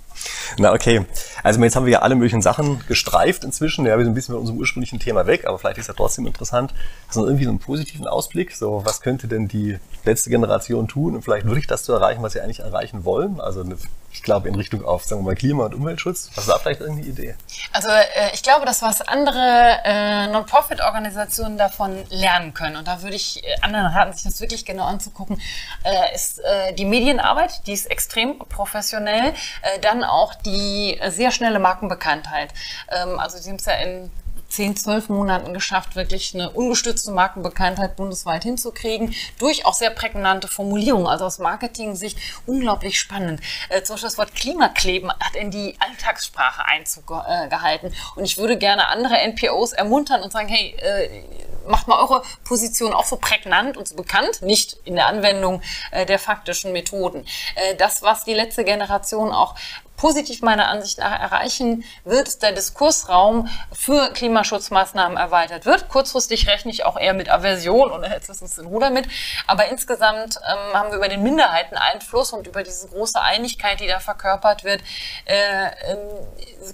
[0.58, 1.06] Na okay.
[1.44, 3.86] Also jetzt haben wir ja alle möglichen Sachen gestreift inzwischen.
[3.86, 6.26] Ja, wir sind ein bisschen von unserem ursprünglichen Thema weg, aber vielleicht ist ja trotzdem
[6.26, 6.74] interessant.
[7.08, 8.56] Das ist irgendwie so einen positiven Ausblick.
[8.56, 12.34] So, was könnte denn die letzte Generation tun, um vielleicht wirklich das zu erreichen, was
[12.34, 13.40] sie eigentlich erreichen wollen?
[13.40, 13.78] Also eine
[14.16, 16.30] ich glaube, in Richtung auf, sagen wir mal, Klima- und Umweltschutz.
[16.36, 17.36] Was ist da vielleicht irgendeine Idee?
[17.74, 23.18] Also äh, ich glaube, dass was andere äh, Non-Profit-Organisationen davon lernen können, und da würde
[23.18, 25.42] ich äh, anderen raten, sich das wirklich genau anzugucken,
[25.84, 31.60] äh, ist äh, die Medienarbeit, die ist extrem professionell, äh, dann auch die sehr schnelle
[31.60, 32.54] Markenbekanntheit.
[32.90, 34.12] Ähm, also Sie haben es ja in
[34.50, 41.08] zehn, zwölf Monaten geschafft, wirklich eine ungestützte Markenbekanntheit bundesweit hinzukriegen, durch auch sehr prägnante Formulierungen.
[41.08, 43.42] Also aus Marketing-Sicht unglaublich spannend.
[43.70, 47.94] Äh, zum Beispiel das Wort Klimakleben hat in die Alltagssprache Einzug äh, gehalten.
[48.16, 51.24] Und ich würde gerne andere NPOs ermuntern und sagen, hey, äh,
[51.68, 56.06] macht mal eure Position auch so prägnant und so bekannt, nicht in der Anwendung äh,
[56.06, 57.26] der faktischen Methoden.
[57.56, 59.56] Äh, das, was die letzte Generation auch
[59.98, 65.90] positiv meiner Ansicht nach erreichen wird, ist der Diskursraum für Klimaschutzmaßnahmen erweitert wird.
[65.90, 69.08] Kurzfristig rechne ich auch eher mit Aversion oder jetzt ist es in Ruder mit.
[69.48, 74.00] Aber insgesamt ähm, haben wir über den Minderheiteneinfluss und über diese große Einigkeit, die da
[74.00, 74.82] verkörpert wird,
[75.26, 75.98] äh, äh,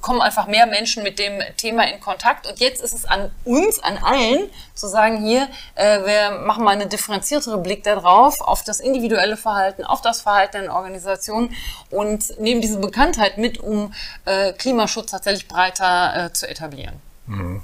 [0.01, 2.47] kommen einfach mehr Menschen mit dem Thema in Kontakt.
[2.47, 6.71] Und jetzt ist es an uns, an allen, zu sagen, hier, äh, wir machen mal
[6.71, 11.55] einen differenzierteren Blick darauf, auf das individuelle Verhalten, auf das Verhalten in Organisationen
[11.89, 12.79] und nehmen diese
[13.11, 13.93] Bekanntheit mit, um
[14.25, 16.95] äh, Klimaschutz tatsächlich breiter äh, zu etablieren.
[17.27, 17.61] Mhm.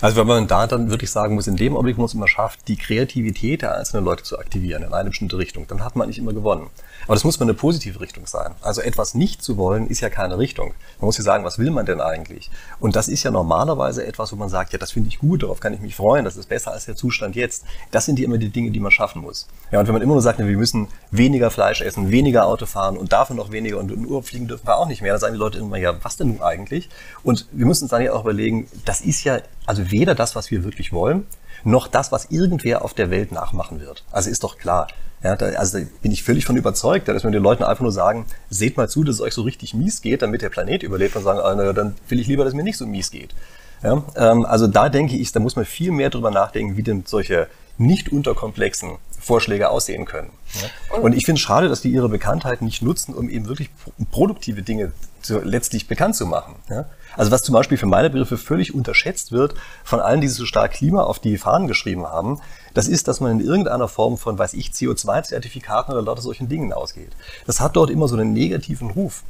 [0.00, 2.76] Also wenn man da dann wirklich sagen muss, in dem Augenblick muss man schafft, die
[2.76, 6.32] Kreativität der einzelnen Leute zu aktivieren in eine bestimmte Richtung, dann hat man nicht immer
[6.32, 6.70] gewonnen.
[7.06, 8.54] Aber das muss mal eine positive Richtung sein.
[8.62, 10.74] Also etwas nicht zu wollen, ist ja keine Richtung.
[10.98, 12.50] Man muss ja sagen, was will man denn eigentlich?
[12.80, 15.60] Und das ist ja normalerweise etwas, wo man sagt, ja, das finde ich gut, darauf
[15.60, 17.64] kann ich mich freuen, das ist besser als der Zustand jetzt.
[17.90, 19.46] Das sind die immer die Dinge, die man schaffen muss.
[19.70, 22.96] Ja, und wenn man immer nur sagt, wir müssen weniger Fleisch essen, weniger Auto fahren
[22.96, 25.34] und dafür noch weniger und in Urlaub fliegen dürfen wir auch nicht mehr, dann sagen
[25.34, 26.88] die Leute immer, ja, was denn nun eigentlich?
[27.22, 30.50] Und wir müssen uns dann ja auch überlegen, das ist ja also weder das, was
[30.50, 31.26] wir wirklich wollen,
[31.64, 34.04] noch das, was irgendwer auf der Welt nachmachen wird.
[34.10, 34.86] Also ist doch klar.
[35.26, 37.90] Ja, da, also da bin ich völlig von überzeugt, dass wir den Leuten einfach nur
[37.90, 41.16] sagen, seht mal zu, dass es euch so richtig mies geht, damit der Planet überlebt
[41.16, 43.34] und sagen, ah, na, dann will ich lieber, dass es mir nicht so mies geht.
[43.82, 47.02] Ja, ähm, also da denke ich, da muss man viel mehr drüber nachdenken, wie denn
[47.06, 50.30] solche nicht unterkomplexen Vorschläge aussehen können.
[50.54, 50.98] Ja?
[51.00, 53.70] Und, ich finde es schade, dass die ihre Bekanntheit nicht nutzen, um eben wirklich
[54.12, 56.54] produktive Dinge zu, letztlich bekannt zu machen.
[56.70, 56.84] Ja?
[57.16, 60.74] Also was zum Beispiel für meine Begriffe völlig unterschätzt wird von allen, die so stark
[60.74, 62.40] Klima auf die Fahnen geschrieben haben,
[62.76, 66.74] das ist, dass man in irgendeiner Form von, weiß ich, CO2-Zertifikaten oder lauter solchen Dingen
[66.74, 67.10] ausgeht.
[67.46, 69.22] Das hat dort immer so einen negativen Ruf.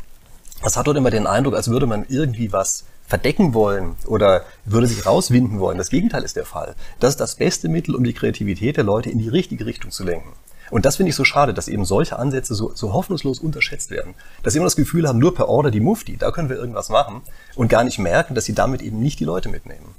[0.65, 4.89] Das hat dort immer den Eindruck, als würde man irgendwie was verdecken wollen oder würde
[4.89, 5.79] sich rauswinden wollen.
[5.79, 6.75] Das Gegenteil ist der Fall.
[6.99, 10.03] Das ist das beste Mittel, um die Kreativität der Leute in die richtige Richtung zu
[10.03, 10.33] lenken.
[10.73, 14.15] Und das finde ich so schade, dass eben solche Ansätze so, so hoffnungslos unterschätzt werden.
[14.43, 16.89] Dass sie immer das Gefühl haben, nur per Order die Mufti, da können wir irgendwas
[16.89, 17.21] machen
[17.55, 19.95] und gar nicht merken, dass sie damit eben nicht die Leute mitnehmen.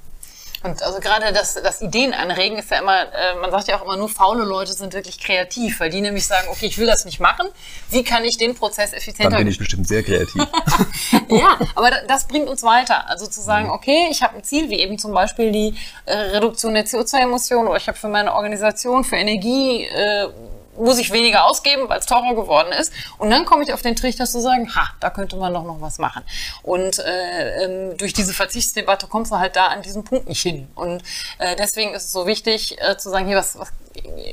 [0.63, 3.83] Und also gerade das, das Ideen anregen ist ja immer, äh, man sagt ja auch
[3.83, 7.05] immer, nur faule Leute sind wirklich kreativ, weil die nämlich sagen, okay, ich will das
[7.05, 7.47] nicht machen,
[7.89, 9.31] wie kann ich den Prozess effizienter...
[9.31, 10.43] Dann bin ich bestimmt sehr kreativ.
[11.29, 13.07] ja, aber das bringt uns weiter.
[13.07, 13.73] Also zu sagen, mhm.
[13.73, 17.77] okay, ich habe ein Ziel, wie eben zum Beispiel die äh, Reduktion der CO2-Emissionen oder
[17.77, 19.85] ich habe für meine Organisation, für Energie...
[19.85, 20.29] Äh,
[20.77, 22.91] muss ich weniger ausgeben, weil es teurer geworden ist.
[23.17, 25.81] Und dann komme ich auf den Trichter zu sagen, ha, da könnte man doch noch
[25.81, 26.23] was machen.
[26.63, 30.67] Und äh, ähm, durch diese Verzichtsdebatte kommst du halt da an diesen Punkt nicht hin.
[30.75, 31.03] Und
[31.39, 33.71] äh, deswegen ist es so wichtig äh, zu sagen, hier, was, was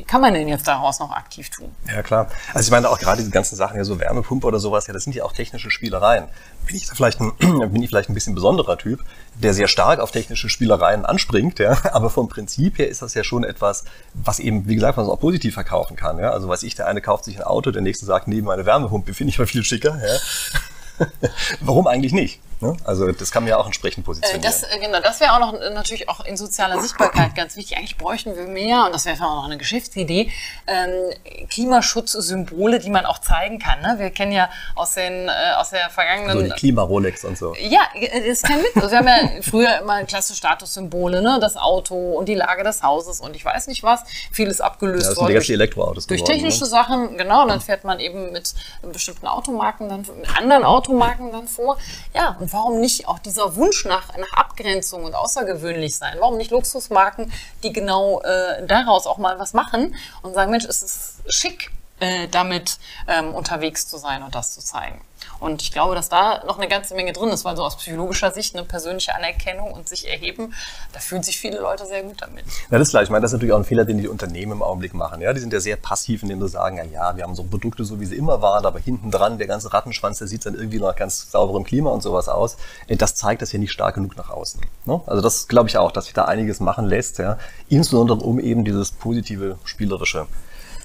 [0.07, 1.75] kann man denn jetzt daraus noch aktiv tun?
[1.87, 2.29] Ja, klar.
[2.53, 5.05] Also ich meine auch gerade die ganzen Sachen, ja so Wärmepumpe oder sowas, ja, das
[5.05, 6.29] sind ja auch technische Spielereien.
[6.67, 9.01] Bin ich vielleicht ein, bin ich vielleicht ein bisschen besonderer Typ,
[9.35, 11.77] der sehr stark auf technische Spielereien anspringt, ja.
[11.93, 13.85] Aber vom Prinzip her ist das ja schon etwas,
[14.15, 16.31] was eben, wie gesagt, man auch positiv verkaufen kann, ja.
[16.31, 19.15] Also weiß ich, der eine kauft sich ein Auto, der nächste sagt, neben meine Wärmepumpe
[19.15, 21.07] finde ich mal viel schicker, ja.
[21.61, 22.41] Warum eigentlich nicht?
[22.65, 22.77] Ne?
[22.85, 24.43] Also das kann man ja auch entsprechend positionieren.
[24.43, 27.77] Das, äh, genau, das wäre auch noch äh, natürlich auch in sozialer Sichtbarkeit ganz wichtig.
[27.77, 30.31] Eigentlich bräuchten wir mehr, und das wäre auch noch eine Geschäftsidee,
[30.67, 33.83] ähm, Klimaschutzsymbole, die man auch zeigen kann.
[33.83, 33.97] Ne?
[33.99, 36.39] Wir kennen ja aus, den, äh, aus der vergangenen...
[36.39, 37.55] So die Klima-Rolex und so.
[37.57, 38.77] Ja, das ist kein Witz.
[38.77, 41.39] Also wir haben ja früher immer klasse Statussymbole, ne?
[41.41, 44.05] das Auto und die Lage des Hauses und ich weiß nicht was.
[44.33, 45.35] Vieles abgelöst ja, das worden.
[45.35, 46.71] Durch, Elektroautos durch geworden, technische ne?
[46.71, 47.43] Sachen, genau.
[47.43, 48.55] Und dann fährt man eben mit
[48.91, 51.77] bestimmten Automarken dann, mit anderen Automarken dann vor.
[52.15, 56.17] Ja, und warum nicht auch dieser Wunsch nach, nach Abgrenzung und außergewöhnlich sein?
[56.21, 57.33] Warum nicht Luxusmarken,
[57.63, 62.29] die genau äh, daraus auch mal was machen und sagen, Mensch, es ist schick, äh,
[62.29, 62.79] damit
[63.09, 65.01] ähm, unterwegs zu sein und das zu zeigen.
[65.41, 68.31] Und ich glaube, dass da noch eine ganze Menge drin ist, weil so aus psychologischer
[68.31, 70.55] Sicht eine persönliche Anerkennung und sich erheben,
[70.93, 72.45] da fühlen sich viele Leute sehr gut damit.
[72.71, 73.03] Ja, das ist klar.
[73.03, 75.21] Ich meine, das ist natürlich auch ein Fehler, den die Unternehmen im Augenblick machen.
[75.21, 77.85] Ja, die sind ja sehr passiv, indem sie sagen, ja, ja, wir haben so Produkte
[77.85, 80.79] so, wie sie immer waren, aber hinten dran, der ganze Rattenschwanz, der sieht dann irgendwie
[80.81, 82.57] nach ganz sauberem Klima und sowas aus.
[82.89, 84.61] Das zeigt das ja nicht stark genug nach außen.
[84.85, 85.01] Ne?
[85.07, 88.65] Also das glaube ich auch, dass sich da einiges machen lässt, ja, insbesondere um eben
[88.65, 90.27] dieses positive, spielerische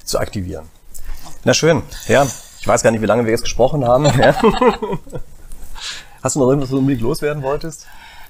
[0.03, 0.69] zu aktivieren.
[1.43, 2.27] Na schön, ja.
[2.59, 4.05] Ich weiß gar nicht, wie lange wir jetzt gesprochen haben.
[6.21, 7.87] Hast du noch irgendwas, was du unbedingt loswerden wolltest?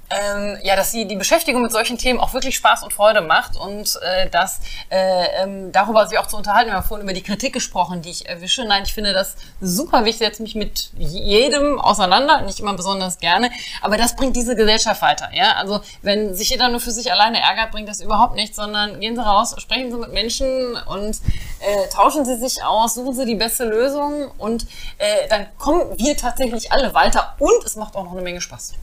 [0.09, 3.55] Ähm, ja, dass sie die Beschäftigung mit solchen Themen auch wirklich Spaß und Freude macht
[3.55, 6.71] und äh, dass äh, ähm, darüber sich auch zu unterhalten.
[6.71, 8.65] Wir haben vorhin über die Kritik gesprochen, die ich erwische.
[8.65, 10.09] Nein, ich finde das super wichtig.
[10.09, 13.51] Ich setze mich mit jedem auseinander, nicht immer besonders gerne,
[13.81, 15.29] aber das bringt diese Gesellschaft weiter.
[15.33, 18.99] Ja, also wenn sich jeder nur für sich alleine ärgert, bringt das überhaupt nichts, sondern
[18.99, 21.17] gehen Sie raus, sprechen Sie mit Menschen und
[21.59, 24.63] äh, tauschen Sie sich aus, suchen Sie die beste Lösung und
[24.97, 28.73] äh, dann kommen wir tatsächlich alle weiter und es macht auch noch eine Menge Spaß.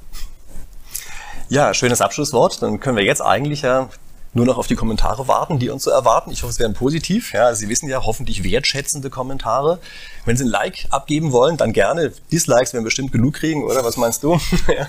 [1.48, 2.62] Ja, schönes Abschlusswort.
[2.62, 3.88] Dann können wir jetzt eigentlich ja
[4.36, 6.30] nur noch auf die Kommentare warten, die uns so erwarten.
[6.30, 7.32] Ich hoffe, es werden positiv.
[7.32, 9.78] Ja, Sie wissen ja, hoffentlich wertschätzende Kommentare.
[10.26, 12.12] Wenn Sie ein Like abgeben wollen, dann gerne.
[12.30, 13.82] Dislikes werden bestimmt genug kriegen, oder?
[13.82, 14.32] Was meinst du?
[14.68, 14.88] ja.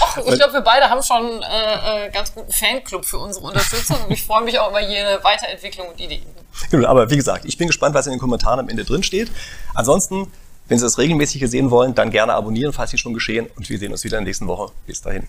[0.00, 3.96] Och, ich glaube, wir beide haben schon äh, äh, ganz guten Fanclub für unsere Unterstützung
[4.06, 6.22] und ich freue mich auch über jede Weiterentwicklung und Ideen.
[6.70, 9.30] Genau, aber wie gesagt, ich bin gespannt, was in den Kommentaren am Ende drin steht.
[9.74, 10.30] Ansonsten,
[10.68, 13.48] wenn Sie das regelmäßig sehen wollen, dann gerne abonnieren, falls Sie schon geschehen.
[13.56, 14.70] Und wir sehen uns wieder in der nächsten Woche.
[14.86, 15.26] Bis dahin.